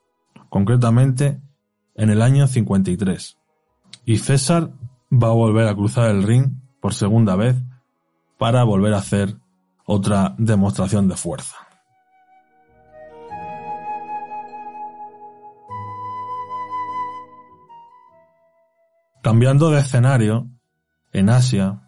Concretamente 0.49 1.41
en 1.95 2.09
el 2.09 2.21
año 2.21 2.47
53. 2.47 3.37
Y 4.05 4.17
César 4.17 4.71
va 5.11 5.27
a 5.27 5.33
volver 5.33 5.67
a 5.67 5.75
cruzar 5.75 6.09
el 6.09 6.23
Rin 6.23 6.61
por 6.79 6.93
segunda 6.93 7.35
vez 7.35 7.55
para 8.37 8.63
volver 8.63 8.93
a 8.93 8.97
hacer 8.97 9.37
otra 9.85 10.35
demostración 10.37 11.07
de 11.07 11.15
fuerza. 11.15 11.55
Cambiando 19.21 19.69
de 19.69 19.81
escenario, 19.81 20.49
en 21.13 21.29
Asia, 21.29 21.81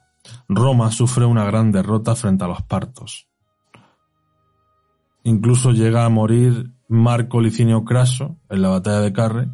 Roma 0.48 0.92
sufre 0.92 1.26
una 1.26 1.46
gran 1.46 1.72
derrota 1.72 2.16
frente 2.16 2.44
a 2.44 2.48
los 2.48 2.62
partos. 2.64 3.28
Incluso 5.24 5.72
llega 5.72 6.06
a 6.06 6.10
morir 6.10 6.72
Marco 6.88 7.40
Licinio 7.40 7.84
Craso 7.86 8.38
en 8.50 8.62
la 8.62 8.70
batalla 8.70 9.00
de 9.00 9.14
Carre, 9.14 9.50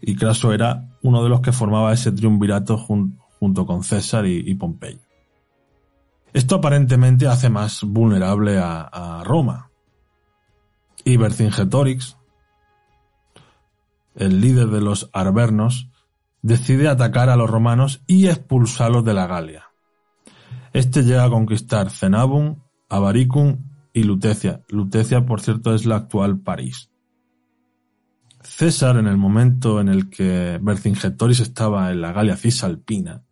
y 0.00 0.16
Craso 0.16 0.52
era 0.52 0.88
uno 1.02 1.22
de 1.22 1.28
los 1.28 1.40
que 1.40 1.52
formaba 1.52 1.92
ese 1.92 2.12
triunvirato 2.12 2.78
junto 2.78 3.66
con 3.66 3.82
César 3.82 4.26
y, 4.26 4.54
Pompeyo. 4.54 5.00
Esto 6.32 6.56
aparentemente 6.56 7.26
hace 7.26 7.50
más 7.50 7.82
vulnerable 7.82 8.58
a, 8.58 8.82
a 8.82 9.24
Roma. 9.24 9.70
Y 11.04 11.16
Vercingetorix, 11.16 12.16
el 14.14 14.40
líder 14.40 14.68
de 14.68 14.80
los 14.80 15.10
arvernos, 15.12 15.89
decide 16.42 16.88
atacar 16.88 17.28
a 17.28 17.36
los 17.36 17.50
romanos 17.50 18.02
y 18.06 18.28
expulsarlos 18.28 19.04
de 19.04 19.14
la 19.14 19.26
Galia. 19.26 19.64
Este 20.72 21.02
llega 21.02 21.24
a 21.24 21.30
conquistar 21.30 21.90
Cenabum, 21.90 22.62
Avaricum 22.88 23.64
y 23.92 24.04
Lutecia. 24.04 24.62
Lutecia, 24.68 25.26
por 25.26 25.40
cierto, 25.40 25.74
es 25.74 25.84
la 25.86 25.96
actual 25.96 26.40
París. 26.40 26.90
César, 28.42 28.96
en 28.96 29.06
el 29.06 29.16
momento 29.16 29.80
en 29.80 29.88
el 29.88 30.08
que 30.08 30.58
Vercingetorix 30.62 31.40
estaba 31.40 31.90
en 31.90 32.00
la 32.00 32.12
Galia 32.12 32.36
Cisalpina, 32.36 33.22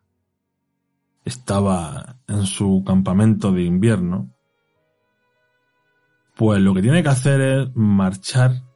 estaba 1.25 2.19
en 2.27 2.45
su 2.45 2.83
campamento 2.87 3.53
de 3.53 3.63
invierno, 3.63 4.35
pues 6.37 6.61
lo 6.61 6.75
que 6.75 6.83
tiene 6.83 7.03
que 7.03 7.09
hacer 7.09 7.41
es 7.41 7.69
marchar 7.75 8.68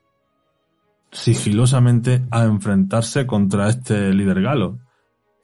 sigilosamente 1.13 2.27
a 2.31 2.45
enfrentarse 2.45 3.27
contra 3.27 3.69
este 3.69 4.13
líder 4.13 4.41
galo, 4.41 4.79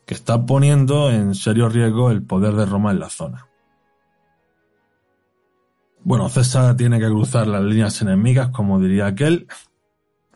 que 0.07 0.15
está 0.15 0.47
poniendo 0.47 1.11
en 1.11 1.35
serio 1.35 1.69
riesgo 1.69 2.11
el 2.11 2.23
poder 2.23 2.55
de 2.55 2.65
Roma 2.65 2.91
en 2.91 3.01
la 3.01 3.11
zona. 3.11 3.47
Bueno, 6.03 6.29
César 6.31 6.77
tiene 6.77 6.99
que 6.99 7.07
cruzar 7.07 7.47
las 7.47 7.63
líneas 7.63 8.01
enemigas, 8.01 8.49
como 8.49 8.81
diría 8.81 9.07
aquel, 9.07 9.47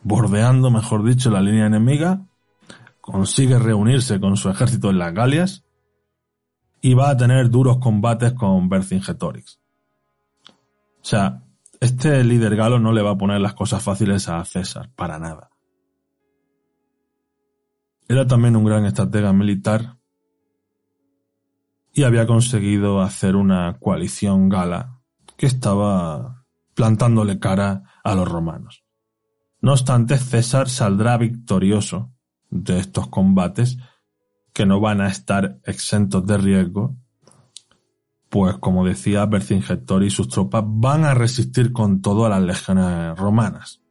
bordeando, 0.03 0.69
mejor 0.69 1.03
dicho, 1.03 1.31
la 1.31 1.41
línea 1.41 1.65
enemiga, 1.65 2.25
consigue 3.01 3.57
reunirse 3.57 4.19
con 4.19 4.37
su 4.37 4.49
ejército 4.49 4.91
en 4.91 4.99
las 4.99 5.13
Galias 5.13 5.65
y 6.81 6.93
va 6.93 7.09
a 7.09 7.17
tener 7.17 7.49
duros 7.49 7.79
combates 7.79 8.33
con 8.33 8.69
Vercingetorix. 8.69 9.59
O 10.47 11.05
sea, 11.05 11.42
este 11.83 12.23
líder 12.23 12.55
galo 12.55 12.79
no 12.79 12.93
le 12.93 13.01
va 13.01 13.11
a 13.11 13.17
poner 13.17 13.41
las 13.41 13.55
cosas 13.55 13.83
fáciles 13.83 14.29
a 14.29 14.43
César, 14.45 14.89
para 14.95 15.19
nada. 15.19 15.49
Era 18.07 18.25
también 18.25 18.55
un 18.55 18.63
gran 18.63 18.85
estratega 18.85 19.33
militar 19.33 19.97
y 21.93 22.03
había 22.03 22.25
conseguido 22.25 23.01
hacer 23.01 23.35
una 23.35 23.77
coalición 23.79 24.47
gala 24.47 25.01
que 25.35 25.45
estaba 25.45 26.45
plantándole 26.73 27.39
cara 27.39 27.83
a 28.03 28.15
los 28.15 28.29
romanos. 28.29 28.85
No 29.59 29.73
obstante, 29.73 30.17
César 30.17 30.69
saldrá 30.69 31.17
victorioso 31.17 32.13
de 32.49 32.79
estos 32.79 33.09
combates 33.09 33.77
que 34.53 34.65
no 34.65 34.79
van 34.79 35.01
a 35.01 35.07
estar 35.07 35.59
exentos 35.65 36.25
de 36.25 36.37
riesgo 36.37 36.95
pues 38.33 38.57
como 38.57 38.83
decía 38.83 39.27
Vercingetorix 39.27 40.11
y 40.11 40.15
sus 40.15 40.27
tropas 40.27 40.63
van 40.65 41.05
a 41.05 41.13
resistir 41.13 41.71
con 41.71 42.01
todo 42.01 42.25
a 42.25 42.29
las 42.29 42.41
legiones 42.41 43.15
romanas. 43.15 43.83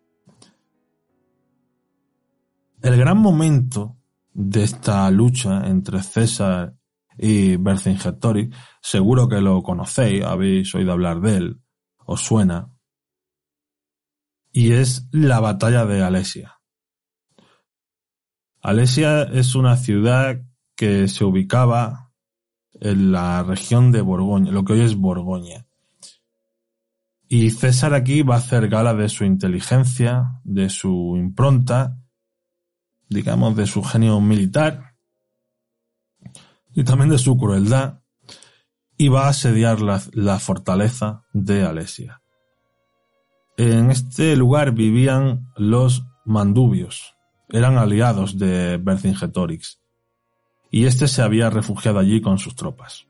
El 2.82 2.97
gran 2.97 3.18
momento 3.18 3.99
de 4.32 4.64
esta 4.64 5.09
lucha 5.12 5.68
entre 5.68 6.03
César 6.03 6.74
y 7.16 7.55
Vercingetorix, 7.55 8.57
seguro 8.80 9.28
que 9.28 9.40
lo 9.40 9.62
conocéis, 9.62 10.24
habéis 10.24 10.74
oído 10.74 10.90
hablar 10.90 11.20
de 11.20 11.36
él, 11.36 11.61
os 12.05 12.22
suena, 12.22 12.68
y 14.51 14.72
es 14.72 15.07
la 15.12 15.38
batalla 15.38 15.86
de 15.86 16.03
Alesia. 16.03 16.59
Alesia 18.61 19.22
es 19.22 19.55
una 19.55 19.76
ciudad 19.76 20.40
que 20.74 21.07
se 21.07 21.24
ubicaba 21.24 22.01
en 22.83 23.12
la 23.12 23.45
región 23.45 23.93
de 23.93 24.01
Borgoña, 24.01 24.51
lo 24.51 24.64
que 24.64 24.72
hoy 24.72 24.80
es 24.80 24.97
Borgoña. 24.97 25.66
Y 27.28 27.51
César 27.51 27.95
aquí 27.95 28.22
va 28.22 28.35
a 28.35 28.39
hacer 28.39 28.68
gala 28.68 28.93
de 28.93 29.09
su 29.09 29.24
inteligencia, 29.24 30.41
de 30.43 30.68
su 30.68 31.14
impronta, 31.16 31.97
digamos, 33.09 33.55
de 33.55 33.66
su 33.66 33.85
genio 33.85 34.20
militar, 34.20 34.97
y 36.74 36.83
también 36.83 37.09
de 37.09 37.18
su 37.18 37.37
crueldad, 37.37 38.01
y 38.99 39.07
va 39.09 39.26
a 39.26 39.30
asediar 39.30 39.80
la, 39.80 40.39
fortaleza 40.41 41.24
de 41.33 41.62
Alesia. 41.62 42.20
En 43.57 43.93
este 43.93 44.35
lugar 44.35 44.72
vivían 44.72 45.53
los 45.57 46.05
mandubios, 46.24 47.14
eran 47.49 47.78
aliados 47.78 48.39
de 48.39 48.78
Vercingetorix, 48.78 49.82
y 50.72 50.86
este 50.86 51.06
se 51.06 51.20
había 51.20 51.50
refugiado 51.50 51.98
allí 51.98 52.22
con 52.22 52.38
sus 52.38 52.56
tropas. 52.56 53.06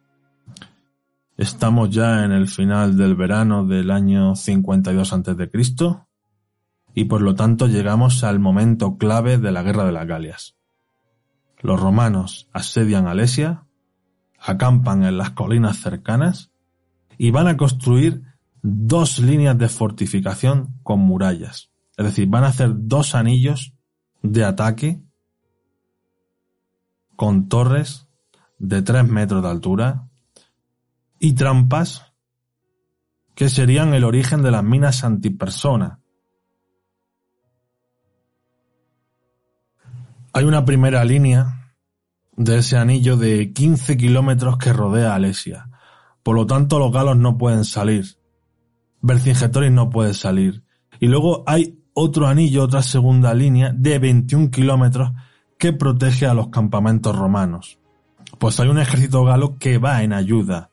Estamos 1.39 1.91
ya 1.91 2.25
en 2.25 2.33
el 2.33 2.49
final 2.49 2.97
del 2.97 3.15
verano 3.15 3.65
del 3.65 3.93
año 3.93 4.35
52 4.35 5.13
a.C. 5.13 5.51
y 6.93 7.05
por 7.05 7.23
lo 7.23 7.37
tanto 7.37 7.69
llegamos 7.69 8.25
al 8.25 8.41
momento 8.41 8.99
clave 8.99 9.39
de 9.39 9.53
la 9.53 9.63
Guerra 9.63 9.85
de 9.85 9.93
las 9.93 10.07
Galias. 10.09 10.57
Los 11.61 11.81
romanos 11.81 12.49
asedian 12.53 13.07
Alesia, 13.07 13.65
acampan 14.41 15.05
en 15.05 15.17
las 15.17 15.31
colinas 15.31 15.77
cercanas 15.79 16.51
y 17.17 17.31
van 17.31 17.47
a 17.47 17.57
construir 17.57 18.25
dos 18.61 19.21
líneas 19.21 19.57
de 19.57 19.69
fortificación 19.69 20.81
con 20.83 20.99
murallas. 20.99 21.71
Es 21.97 22.07
decir, 22.07 22.27
van 22.27 22.43
a 22.43 22.49
hacer 22.49 22.73
dos 22.75 23.15
anillos 23.15 23.73
de 24.21 24.45
ataque 24.45 25.01
con 27.17 27.49
torres 27.49 28.09
de 28.59 28.83
tres 28.83 29.07
metros 29.07 29.43
de 29.43 29.49
altura 29.49 30.09
y 31.19 31.35
trampas 31.35 32.13
que 33.35 33.49
serían 33.49 33.95
el 33.95 34.05
origen 34.05 34.43
de 34.43 34.51
las 34.51 34.63
minas 34.63 35.05
antipersona. 35.05 36.01
Hay 40.33 40.45
una 40.45 40.65
primera 40.65 41.05
línea 41.05 41.75
de 42.37 42.59
ese 42.59 42.77
anillo 42.77 43.17
de 43.17 43.53
15 43.53 43.97
kilómetros 43.97 44.57
que 44.59 44.73
rodea 44.73 45.13
a 45.13 45.17
Alesia. 45.17 45.69
Por 46.23 46.37
lo 46.37 46.47
tanto, 46.47 46.79
los 46.79 46.93
galos 46.93 47.17
no 47.17 47.37
pueden 47.37 47.65
salir. 47.65 48.17
Vercingetorix 49.01 49.73
no 49.73 49.91
puede 49.91 50.15
salir. 50.15 50.65
Y 51.01 51.09
luego 51.09 51.45
hay 51.47 51.79
otro 51.95 52.27
anillo, 52.29 52.63
otra 52.63 52.83
segunda 52.83 53.35
línea 53.35 53.73
de 53.75 53.99
21 53.99 54.51
kilómetros 54.51 55.13
que 55.63 55.73
protege 55.73 56.27
a 56.27 56.35
los 56.35 56.49
campamentos 56.49 57.17
romanos. 57.17 57.79
Pues 58.41 58.59
hay 58.59 58.69
un 58.69 58.81
ejército 58.81 59.25
galo 59.25 59.59
que 59.59 59.79
va 59.79 60.03
en 60.03 60.13
ayuda 60.13 60.71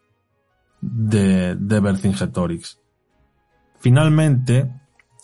de, 0.81 1.55
de 1.55 1.79
Vercingetorix. 1.79 2.79
Finalmente, 3.77 4.73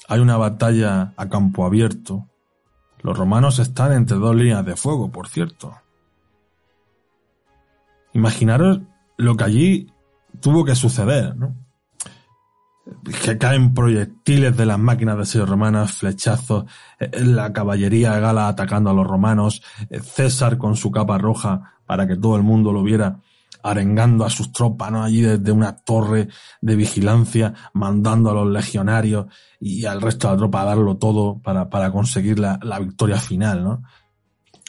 hay 0.07 0.19
una 0.19 0.37
batalla 0.37 1.15
a 1.17 1.29
campo 1.29 1.65
abierto. 1.65 2.29
Los 3.01 3.17
romanos 3.17 3.57
están 3.57 3.93
entre 3.93 4.17
dos 4.17 4.35
líneas 4.35 4.63
de 4.67 4.75
fuego, 4.75 5.11
por 5.11 5.29
cierto. 5.29 5.75
Imaginaros 8.13 8.81
lo 9.17 9.35
que 9.35 9.43
allí 9.45 9.93
tuvo 10.41 10.63
que 10.63 10.75
suceder, 10.75 11.35
¿no? 11.35 11.55
Que 13.25 13.37
caen 13.37 13.73
proyectiles 13.73 14.55
de 14.55 14.65
las 14.65 14.77
máquinas 14.77 15.17
de 15.17 15.25
sello 15.25 15.45
romanas, 15.45 15.93
flechazos, 15.93 16.65
eh, 16.99 17.09
la 17.23 17.51
caballería 17.51 18.19
gala 18.19 18.47
atacando 18.47 18.91
a 18.91 18.93
los 18.93 19.07
romanos, 19.07 19.63
eh, 19.89 19.99
César 19.99 20.57
con 20.57 20.75
su 20.75 20.91
capa 20.91 21.17
roja 21.17 21.73
para 21.85 22.07
que 22.07 22.15
todo 22.15 22.35
el 22.35 22.43
mundo 22.43 22.71
lo 22.71 22.83
viera 22.83 23.19
arengando 23.63 24.25
a 24.25 24.29
sus 24.29 24.51
tropas, 24.51 24.91
¿no? 24.91 25.03
Allí 25.03 25.21
desde 25.21 25.51
una 25.51 25.75
torre 25.75 26.27
de 26.61 26.75
vigilancia, 26.75 27.53
mandando 27.73 28.29
a 28.29 28.33
los 28.35 28.47
legionarios 28.47 29.25
y 29.59 29.85
al 29.85 30.01
resto 30.01 30.27
de 30.27 30.33
la 30.33 30.37
tropa 30.37 30.61
a 30.61 30.65
darlo 30.65 30.97
todo 30.97 31.39
para, 31.39 31.67
para 31.67 31.91
conseguir 31.91 32.37
la, 32.37 32.59
la 32.61 32.77
victoria 32.77 33.17
final, 33.17 33.63
¿no? 33.63 33.83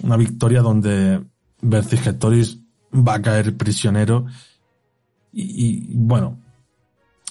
Una 0.02 0.16
victoria 0.16 0.62
donde 0.62 1.22
Vercingetorix 1.60 2.58
va 2.94 3.14
a 3.14 3.22
caer 3.22 3.56
prisionero 3.56 4.26
y, 5.32 5.94
bueno, 5.94 6.38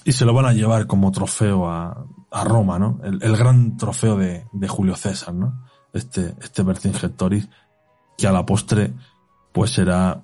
y 0.05 0.11
se 0.11 0.23
lo 0.23 0.33
van 0.33 0.45
a 0.45 0.53
llevar 0.53 0.85
como 0.85 1.11
trofeo 1.11 1.67
a, 1.67 2.05
a 2.31 2.43
Roma, 2.43 2.77
¿no? 2.77 2.99
El, 3.03 3.21
el, 3.23 3.35
gran 3.35 3.75
trofeo 3.75 4.15
de, 4.15 4.45
de 4.53 4.67
Julio 4.67 4.95
César, 4.95 5.33
¿no? 5.33 5.65
Este, 5.93 6.35
este 6.39 6.61
Vercingetorix 6.61 7.49
que 8.15 8.27
a 8.27 8.31
la 8.31 8.45
postre 8.45 8.93
pues 9.51 9.71
será 9.71 10.23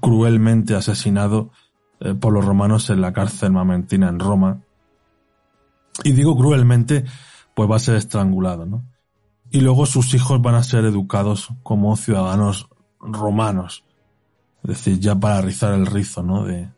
cruelmente 0.00 0.76
asesinado 0.76 1.50
eh, 1.98 2.14
por 2.14 2.32
los 2.32 2.44
romanos 2.44 2.90
en 2.90 3.00
la 3.00 3.12
cárcel 3.12 3.50
mamentina 3.50 4.08
en 4.08 4.20
Roma. 4.20 4.62
Y 6.04 6.12
digo 6.12 6.36
cruelmente, 6.36 7.04
pues 7.54 7.68
va 7.68 7.76
a 7.76 7.80
ser 7.80 7.96
estrangulado, 7.96 8.66
¿no? 8.66 8.84
Y 9.50 9.62
luego 9.62 9.84
sus 9.86 10.14
hijos 10.14 10.40
van 10.42 10.54
a 10.54 10.62
ser 10.62 10.84
educados 10.84 11.48
como 11.64 11.96
ciudadanos 11.96 12.68
romanos. 13.00 13.84
Es 14.62 14.68
decir, 14.68 15.00
ya 15.00 15.14
para 15.16 15.40
rizar 15.40 15.72
el 15.72 15.86
rizo, 15.86 16.22
¿no? 16.22 16.44
De, 16.44 16.70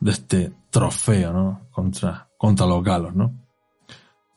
de 0.00 0.10
este 0.10 0.52
trofeo, 0.76 1.32
¿no? 1.32 1.68
Contra, 1.70 2.28
contra 2.36 2.66
los 2.66 2.84
galos, 2.84 3.14
¿no? 3.14 3.32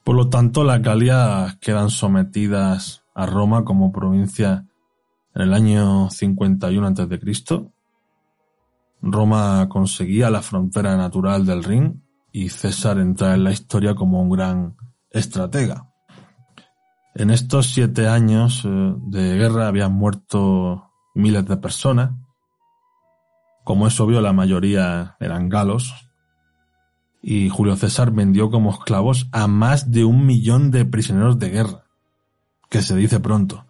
Por 0.05 0.15
lo 0.15 0.29
tanto, 0.29 0.63
las 0.63 0.81
Galias 0.81 1.57
quedan 1.57 1.89
sometidas 1.89 3.03
a 3.13 3.25
Roma 3.25 3.65
como 3.65 3.91
provincia 3.91 4.65
en 5.35 5.41
el 5.41 5.53
año 5.53 6.09
51 6.09 6.87
a.C. 6.87 7.71
Roma 9.01 9.67
conseguía 9.67 10.29
la 10.29 10.41
frontera 10.41 10.95
natural 10.95 11.45
del 11.45 11.61
Rin 11.61 12.03
y 12.31 12.47
César 12.47 12.99
entra 12.99 13.33
en 13.33 13.43
la 13.43 13.51
historia 13.51 13.93
como 13.93 14.21
un 14.21 14.29
gran 14.29 14.77
estratega. 15.11 15.91
En 17.15 17.31
estos 17.31 17.67
siete 17.67 18.07
años 18.07 18.63
eh, 18.65 18.93
de 19.07 19.35
guerra 19.35 19.67
habían 19.67 19.91
muerto 19.91 20.89
miles 21.15 21.45
de 21.45 21.57
personas. 21.57 22.11
Como 23.65 23.87
es 23.87 23.99
obvio, 23.99 24.21
la 24.21 24.31
mayoría 24.31 25.17
eran 25.19 25.49
galos. 25.49 26.08
Y 27.21 27.49
Julio 27.49 27.75
César 27.75 28.11
vendió 28.11 28.49
como 28.49 28.71
esclavos 28.71 29.27
a 29.31 29.47
más 29.47 29.91
de 29.91 30.05
un 30.05 30.25
millón 30.25 30.71
de 30.71 30.85
prisioneros 30.85 31.37
de 31.39 31.49
guerra. 31.49 31.83
Que 32.69 32.81
se 32.81 32.95
dice 32.95 33.19
pronto. 33.19 33.65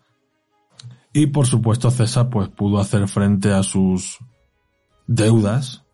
Y 1.13 1.27
por 1.27 1.47
supuesto 1.47 1.89
César 1.89 2.29
pues 2.29 2.49
pudo 2.49 2.79
hacer 2.79 3.07
frente 3.07 3.51
a 3.51 3.63
sus 3.63 4.19
deudas 5.07 5.85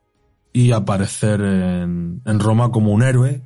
y 0.51 0.71
aparecer 0.71 1.41
en, 1.41 2.21
en, 2.25 2.39
Roma 2.39 2.71
como 2.71 2.91
un 2.91 3.03
héroe 3.03 3.45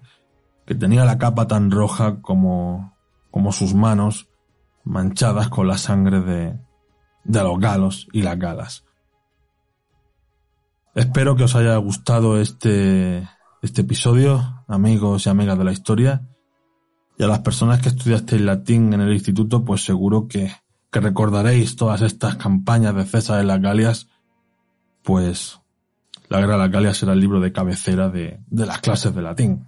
que 0.66 0.76
tenía 0.76 1.06
la 1.06 1.18
capa 1.18 1.48
tan 1.48 1.72
roja 1.72 2.22
como, 2.22 2.96
como 3.32 3.52
sus 3.52 3.74
manos 3.74 4.30
manchadas 4.84 5.50
con 5.50 5.68
la 5.68 5.78
sangre 5.78 6.22
de, 6.22 6.60
de 7.24 7.44
los 7.44 7.60
galos 7.60 8.08
y 8.12 8.24
las 8.24 8.38
galas. 8.38 8.86
Espero 10.96 11.36
que 11.36 11.44
os 11.44 11.56
haya 11.56 11.76
gustado 11.78 12.40
este, 12.40 13.28
este 13.62 13.82
episodio, 13.82 14.64
amigos 14.68 15.26
y 15.26 15.30
amigas 15.30 15.58
de 15.58 15.64
la 15.64 15.72
historia. 15.72 16.28
Y 17.18 17.24
a 17.24 17.28
las 17.28 17.40
personas 17.40 17.82
que 17.82 17.90
estudiasteis 17.90 18.42
latín 18.42 18.94
en 18.94 19.02
el 19.02 19.14
instituto, 19.14 19.66
pues 19.66 19.84
seguro 19.84 20.28
que, 20.28 20.52
recordaréis 20.92 21.76
todas 21.76 22.02
estas 22.02 22.38
campañas 22.38 22.96
de 22.96 23.06
César 23.06 23.38
de 23.38 23.44
las 23.44 23.62
Galias, 23.62 24.08
pues 25.04 25.60
la 26.30 26.40
Guerra 26.40 26.54
de 26.54 26.60
las 26.60 26.72
Galias 26.72 26.98
será 26.98 27.14
el 27.14 27.20
libro 27.20 27.40
de 27.40 27.52
cabecera 27.52 28.10
de, 28.10 28.40
de 28.48 28.66
las 28.66 28.80
clases 28.80 29.14
de 29.14 29.22
latín. 29.22 29.68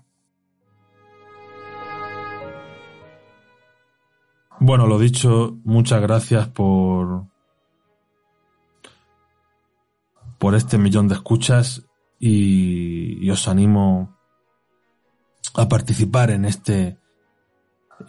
Bueno, 4.60 4.88
lo 4.88 4.98
dicho, 4.98 5.60
muchas 5.64 6.02
gracias 6.02 6.48
por 6.48 7.26
por 10.40 10.56
este 10.56 10.80
millón 10.80 11.08
de 11.08 11.14
escuchas 11.14 11.84
y, 12.24 13.30
os 13.32 13.48
animo 13.48 14.16
a 15.56 15.68
participar 15.68 16.30
en 16.30 16.46
este 16.46 17.00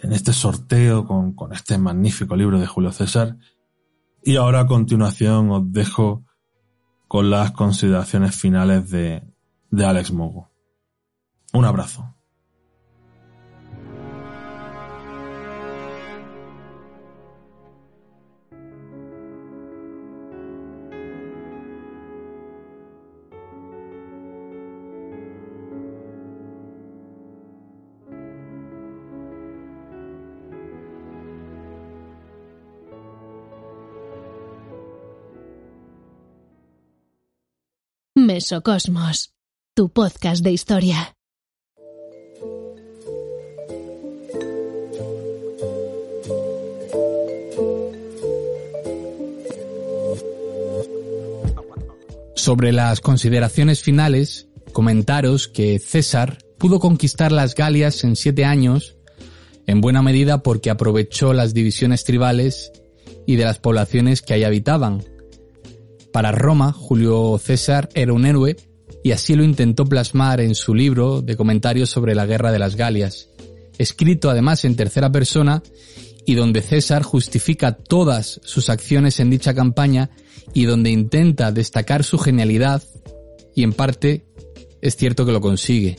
en 0.01 0.13
este 0.13 0.33
sorteo 0.33 1.07
con, 1.07 1.35
con 1.35 1.53
este 1.53 1.79
magnífico 1.79 2.37
libro 2.37 2.59
de 2.59 2.67
Julio 2.67 2.93
César. 2.93 3.37
Y 4.23 4.37
ahora 4.37 4.61
a 4.61 4.67
continuación 4.67 5.51
os 5.51 5.73
dejo 5.73 6.25
con 7.09 7.31
las 7.31 7.53
consideraciones 7.53 8.35
finales 8.37 8.91
de, 8.91 9.23
de 9.71 9.85
Alex 9.85 10.13
Mogo. 10.13 10.51
Un 11.53 11.67
abrazo. 11.67 12.15
Mesocosmos, 38.43 39.33
tu 39.73 39.91
podcast 39.91 40.43
de 40.43 40.51
historia. 40.51 41.15
Sobre 52.35 52.73
las 52.73 53.01
consideraciones 53.01 53.81
finales, 53.81 54.49
comentaros 54.73 55.47
que 55.47 55.79
César 55.79 56.39
pudo 56.59 56.81
conquistar 56.81 57.31
las 57.31 57.55
Galias 57.55 58.03
en 58.03 58.17
siete 58.17 58.45
años, 58.45 58.97
en 59.69 59.81
buena 59.81 60.03
medida 60.03 60.43
porque 60.43 60.71
aprovechó 60.71 61.33
las 61.33 61.55
divisiones 61.55 62.03
tribales 62.03 62.73
y 63.25 63.37
de 63.37 63.45
las 63.45 63.61
poblaciones 63.61 64.21
que 64.21 64.35
ahí 64.35 64.43
habitaban. 64.43 65.12
Para 66.13 66.33
Roma, 66.33 66.73
Julio 66.73 67.39
César 67.39 67.89
era 67.95 68.13
un 68.13 68.27
héroe 68.27 68.57
y 69.03 69.13
así 69.13 69.35
lo 69.35 69.45
intentó 69.45 69.87
plasmar 69.87 70.41
en 70.41 70.55
su 70.55 70.75
libro 70.75 71.23
de 71.23 71.37
comentarios 71.37 71.91
sobre 71.91 72.15
la 72.15 72.27
guerra 72.27 72.53
de 72.53 72.59
las 72.59 72.77
Galias, 72.77 73.31
escrito 73.79 74.31
además 74.31 74.65
en 74.65 74.77
tercera 74.77 75.11
persona 75.11 75.63
y 76.27 76.35
donde 76.35 76.61
César 76.61 77.03
justifica 77.03 77.73
todas 77.73 78.41
sus 78.45 78.69
acciones 78.69 79.19
en 79.21 79.31
dicha 79.31 79.55
campaña 79.55 80.11
y 80.53 80.65
donde 80.65 80.91
intenta 80.91 81.51
destacar 81.51 82.05
su 82.05 82.19
genialidad 82.19 82.83
y 83.55 83.65
en 83.65 83.73
parte 83.73 84.27
es 84.81 84.97
cierto 84.97 85.25
que 85.25 85.33
lo 85.33 85.41
consigue. 85.41 85.97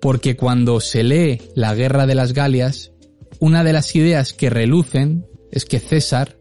Porque 0.00 0.36
cuando 0.36 0.80
se 0.80 1.02
lee 1.02 1.40
La 1.54 1.74
Guerra 1.74 2.06
de 2.06 2.14
las 2.14 2.32
Galias, 2.32 2.92
una 3.40 3.64
de 3.64 3.72
las 3.72 3.94
ideas 3.94 4.32
que 4.32 4.50
relucen 4.50 5.26
es 5.50 5.64
que 5.64 5.80
César 5.80 6.38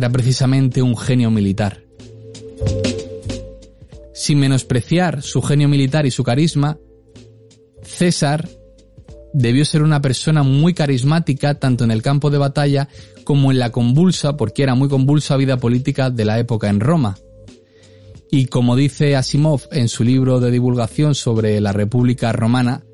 era 0.00 0.08
precisamente 0.08 0.80
un 0.80 0.96
genio 0.96 1.30
militar. 1.30 1.82
Sin 4.14 4.38
menospreciar 4.38 5.20
su 5.20 5.42
genio 5.42 5.68
militar 5.68 6.06
y 6.06 6.10
su 6.10 6.24
carisma, 6.24 6.78
César 7.82 8.48
debió 9.34 9.62
ser 9.66 9.82
una 9.82 10.00
persona 10.00 10.42
muy 10.42 10.72
carismática 10.72 11.58
tanto 11.58 11.84
en 11.84 11.90
el 11.90 12.00
campo 12.00 12.30
de 12.30 12.38
batalla 12.38 12.88
como 13.24 13.52
en 13.52 13.58
la 13.58 13.72
convulsa, 13.72 14.38
porque 14.38 14.62
era 14.62 14.74
muy 14.74 14.88
convulsa 14.88 15.36
vida 15.36 15.58
política 15.58 16.08
de 16.08 16.24
la 16.24 16.38
época 16.38 16.70
en 16.70 16.80
Roma. 16.80 17.18
Y 18.30 18.46
como 18.46 18.76
dice 18.76 19.16
Asimov 19.16 19.68
en 19.70 19.88
su 19.88 20.02
libro 20.02 20.40
de 20.40 20.50
divulgación 20.50 21.14
sobre 21.14 21.60
la 21.60 21.74
República 21.74 22.32
Romana, 22.32 22.84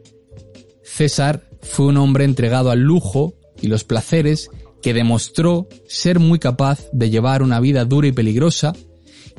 César 0.82 1.48
fue 1.62 1.86
un 1.86 1.98
hombre 1.98 2.24
entregado 2.24 2.72
al 2.72 2.80
lujo 2.80 3.34
y 3.62 3.68
los 3.68 3.84
placeres 3.84 4.50
que 4.87 4.95
demostró 4.95 5.66
ser 5.89 6.20
muy 6.20 6.39
capaz 6.39 6.89
de 6.93 7.11
llevar 7.11 7.43
una 7.43 7.59
vida 7.59 7.84
dura 7.84 8.07
y 8.07 8.12
peligrosa 8.12 8.72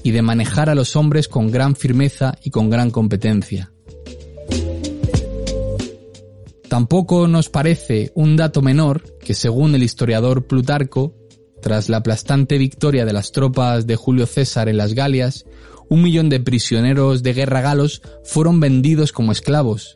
y 0.03 0.11
de 0.11 0.21
manejar 0.21 0.69
a 0.69 0.75
los 0.75 0.97
hombres 0.97 1.29
con 1.29 1.51
gran 1.51 1.77
firmeza 1.77 2.37
y 2.43 2.49
con 2.49 2.69
gran 2.69 2.91
competencia. 2.91 3.71
Tampoco 6.67 7.29
nos 7.29 7.47
parece 7.47 8.11
un 8.13 8.35
dato 8.35 8.61
menor 8.61 9.17
que 9.19 9.33
según 9.33 9.73
el 9.73 9.83
historiador 9.83 10.47
Plutarco, 10.47 11.15
tras 11.61 11.87
la 11.87 11.99
aplastante 11.99 12.57
victoria 12.57 13.05
de 13.05 13.13
las 13.13 13.31
tropas 13.31 13.87
de 13.87 13.95
Julio 13.95 14.25
César 14.25 14.67
en 14.67 14.75
las 14.75 14.95
Galias, 14.95 15.45
un 15.87 16.01
millón 16.01 16.27
de 16.27 16.41
prisioneros 16.41 17.23
de 17.23 17.31
guerra 17.31 17.61
galos 17.61 18.01
fueron 18.25 18.59
vendidos 18.59 19.13
como 19.13 19.31
esclavos. 19.31 19.95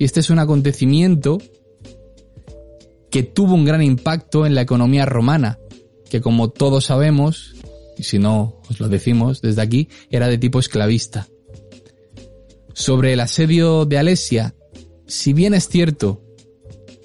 Y 0.00 0.04
este 0.04 0.18
es 0.18 0.30
un 0.30 0.40
acontecimiento 0.40 1.38
que 3.14 3.22
tuvo 3.22 3.54
un 3.54 3.64
gran 3.64 3.80
impacto 3.80 4.44
en 4.44 4.56
la 4.56 4.62
economía 4.62 5.06
romana, 5.06 5.60
que 6.10 6.20
como 6.20 6.50
todos 6.50 6.86
sabemos, 6.86 7.54
y 7.96 8.02
si 8.02 8.18
no 8.18 8.60
os 8.68 8.80
lo 8.80 8.88
decimos 8.88 9.40
desde 9.40 9.62
aquí, 9.62 9.88
era 10.10 10.26
de 10.26 10.36
tipo 10.36 10.58
esclavista. 10.58 11.28
Sobre 12.72 13.12
el 13.12 13.20
asedio 13.20 13.84
de 13.84 13.98
Alesia 13.98 14.56
si 15.06 15.32
bien 15.32 15.54
es 15.54 15.68
cierto 15.68 16.24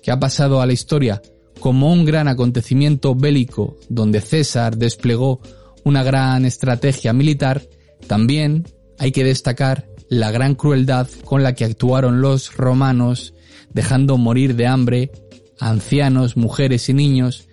que 0.01 0.10
ha 0.10 0.20
pasado 0.20 0.62
a 0.62 0.66
la 0.66 0.74
historia 0.74 1.22
como 1.60 1.93
un 1.93 2.05
gran 2.05 2.28
acontecimiento 2.28 3.14
bélico 3.14 3.78
donde 3.88 4.20
César 4.20 4.78
desplegó 4.78 5.41
una 5.84 6.01
gran 6.01 6.43
estrategia 6.43 7.14
militar, 7.14 7.62
también 8.07 8.66
hay 8.97 9.12
que 9.12 9.24
destacar 9.24 9.88
la 10.10 10.32
gran 10.32 10.55
crueldad 10.55 11.07
con 11.24 11.43
la 11.43 11.53
que 11.53 11.66
actuaron 11.66 12.20
los 12.20 12.57
romanos, 12.57 13.36
dejando 13.72 14.18
morir 14.18 14.55
de 14.55 14.66
hambre 14.66 15.12
ancianos, 15.60 16.38
mujeres 16.38 16.89
y 16.89 16.93
niños 16.93 17.47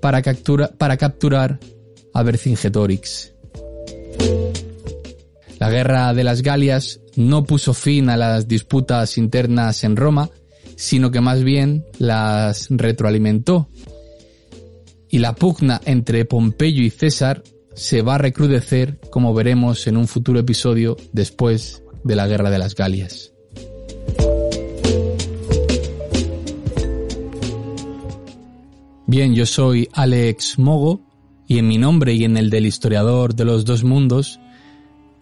para, 0.00 0.22
para 0.78 0.96
capturar 0.96 1.58
a 2.14 2.22
Vercingetorix. 2.22 3.32
La 5.58 5.70
guerra 5.70 6.14
de 6.14 6.24
las 6.24 6.42
Galias 6.42 7.00
no 7.16 7.44
puso 7.44 7.74
fin 7.74 8.10
a 8.10 8.16
las 8.16 8.46
disputas 8.46 9.18
internas 9.18 9.82
en 9.82 9.96
Roma, 9.96 10.30
sino 10.76 11.10
que 11.10 11.20
más 11.20 11.42
bien 11.42 11.84
las 11.98 12.68
retroalimentó. 12.70 13.68
Y 15.10 15.18
la 15.18 15.34
pugna 15.34 15.80
entre 15.84 16.24
Pompeyo 16.24 16.82
y 16.82 16.90
César 16.90 17.42
se 17.74 18.02
va 18.02 18.16
a 18.16 18.18
recrudecer, 18.18 18.98
como 19.10 19.34
veremos 19.34 19.86
en 19.86 19.96
un 19.96 20.06
futuro 20.06 20.38
episodio 20.38 20.96
después 21.12 21.82
de 22.04 22.14
la 22.14 22.26
Guerra 22.28 22.50
de 22.50 22.58
las 22.58 22.74
Galias. 22.74 23.32
Bien, 29.08 29.34
yo 29.34 29.46
soy 29.46 29.88
Alex 29.94 30.58
Mogo 30.58 31.00
y 31.48 31.58
en 31.58 31.66
mi 31.66 31.78
nombre 31.78 32.12
y 32.12 32.24
en 32.24 32.36
el 32.36 32.50
del 32.50 32.66
historiador 32.66 33.34
de 33.34 33.46
los 33.46 33.64
dos 33.64 33.82
mundos 33.82 34.38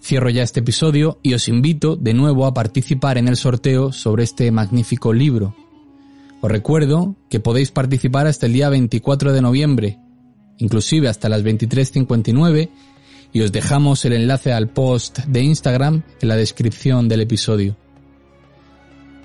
Cierro 0.03 0.29
ya 0.29 0.43
este 0.43 0.61
episodio 0.61 1.19
y 1.23 1.35
os 1.35 1.47
invito 1.49 1.97
de 1.97 2.13
nuevo 2.13 2.47
a 2.47 2.53
participar 2.55 3.17
en 3.17 3.29
el 3.29 3.37
sorteo 3.37 3.93
sobre 3.93 4.25
este 4.25 4.51
magnífico 4.51 5.13
libro. 5.13 5.55
Os 6.41 6.51
recuerdo 6.51 7.17
que 7.29 7.41
podéis 7.41 7.71
participar 7.71 8.27
hasta 8.27 8.47
el 8.47 8.53
día 8.53 8.69
24 8.69 9.33
de 9.33 9.41
noviembre, 9.41 9.99
inclusive 10.59 11.09
hasta 11.09 11.29
las 11.29 11.43
23.59, 11.43 12.71
y 13.33 13.41
os 13.41 13.53
dejamos 13.53 14.05
el 14.05 14.13
enlace 14.15 14.53
al 14.53 14.69
post 14.69 15.21
de 15.27 15.43
Instagram 15.43 16.03
en 16.21 16.29
la 16.29 16.37
descripción 16.37 17.09
del 17.09 17.21
episodio. 17.23 17.77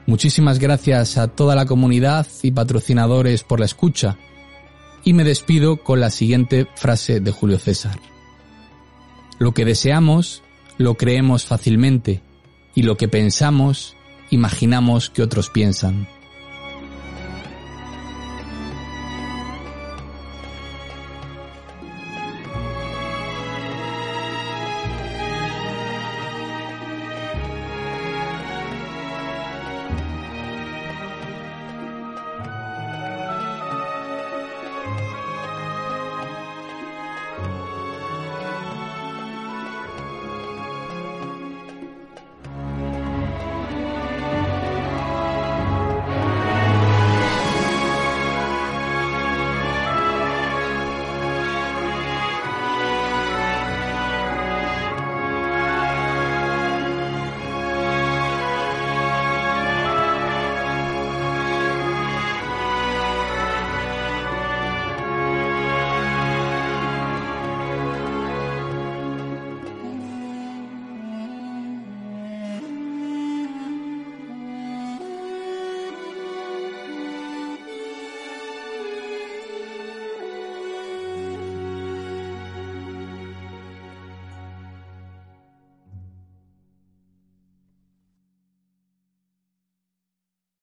Muchísimas 0.07 0.59
gracias 0.59 1.17
a 1.17 1.27
toda 1.27 1.55
la 1.55 1.65
comunidad 1.65 2.27
y 2.41 2.51
patrocinadores 2.51 3.43
por 3.43 3.59
la 3.59 3.65
escucha, 3.65 4.17
y 5.03 5.13
me 5.13 5.23
despido 5.23 5.77
con 5.77 5.99
la 5.99 6.09
siguiente 6.09 6.67
frase 6.75 7.19
de 7.19 7.31
Julio 7.31 7.59
César. 7.59 7.99
Lo 9.39 9.53
que 9.53 9.65
deseamos 9.65 10.43
lo 10.77 10.95
creemos 10.95 11.45
fácilmente 11.45 12.21
y 12.75 12.83
lo 12.83 12.97
que 12.97 13.07
pensamos, 13.07 13.95
imaginamos 14.29 15.09
que 15.09 15.23
otros 15.23 15.49
piensan. 15.49 16.07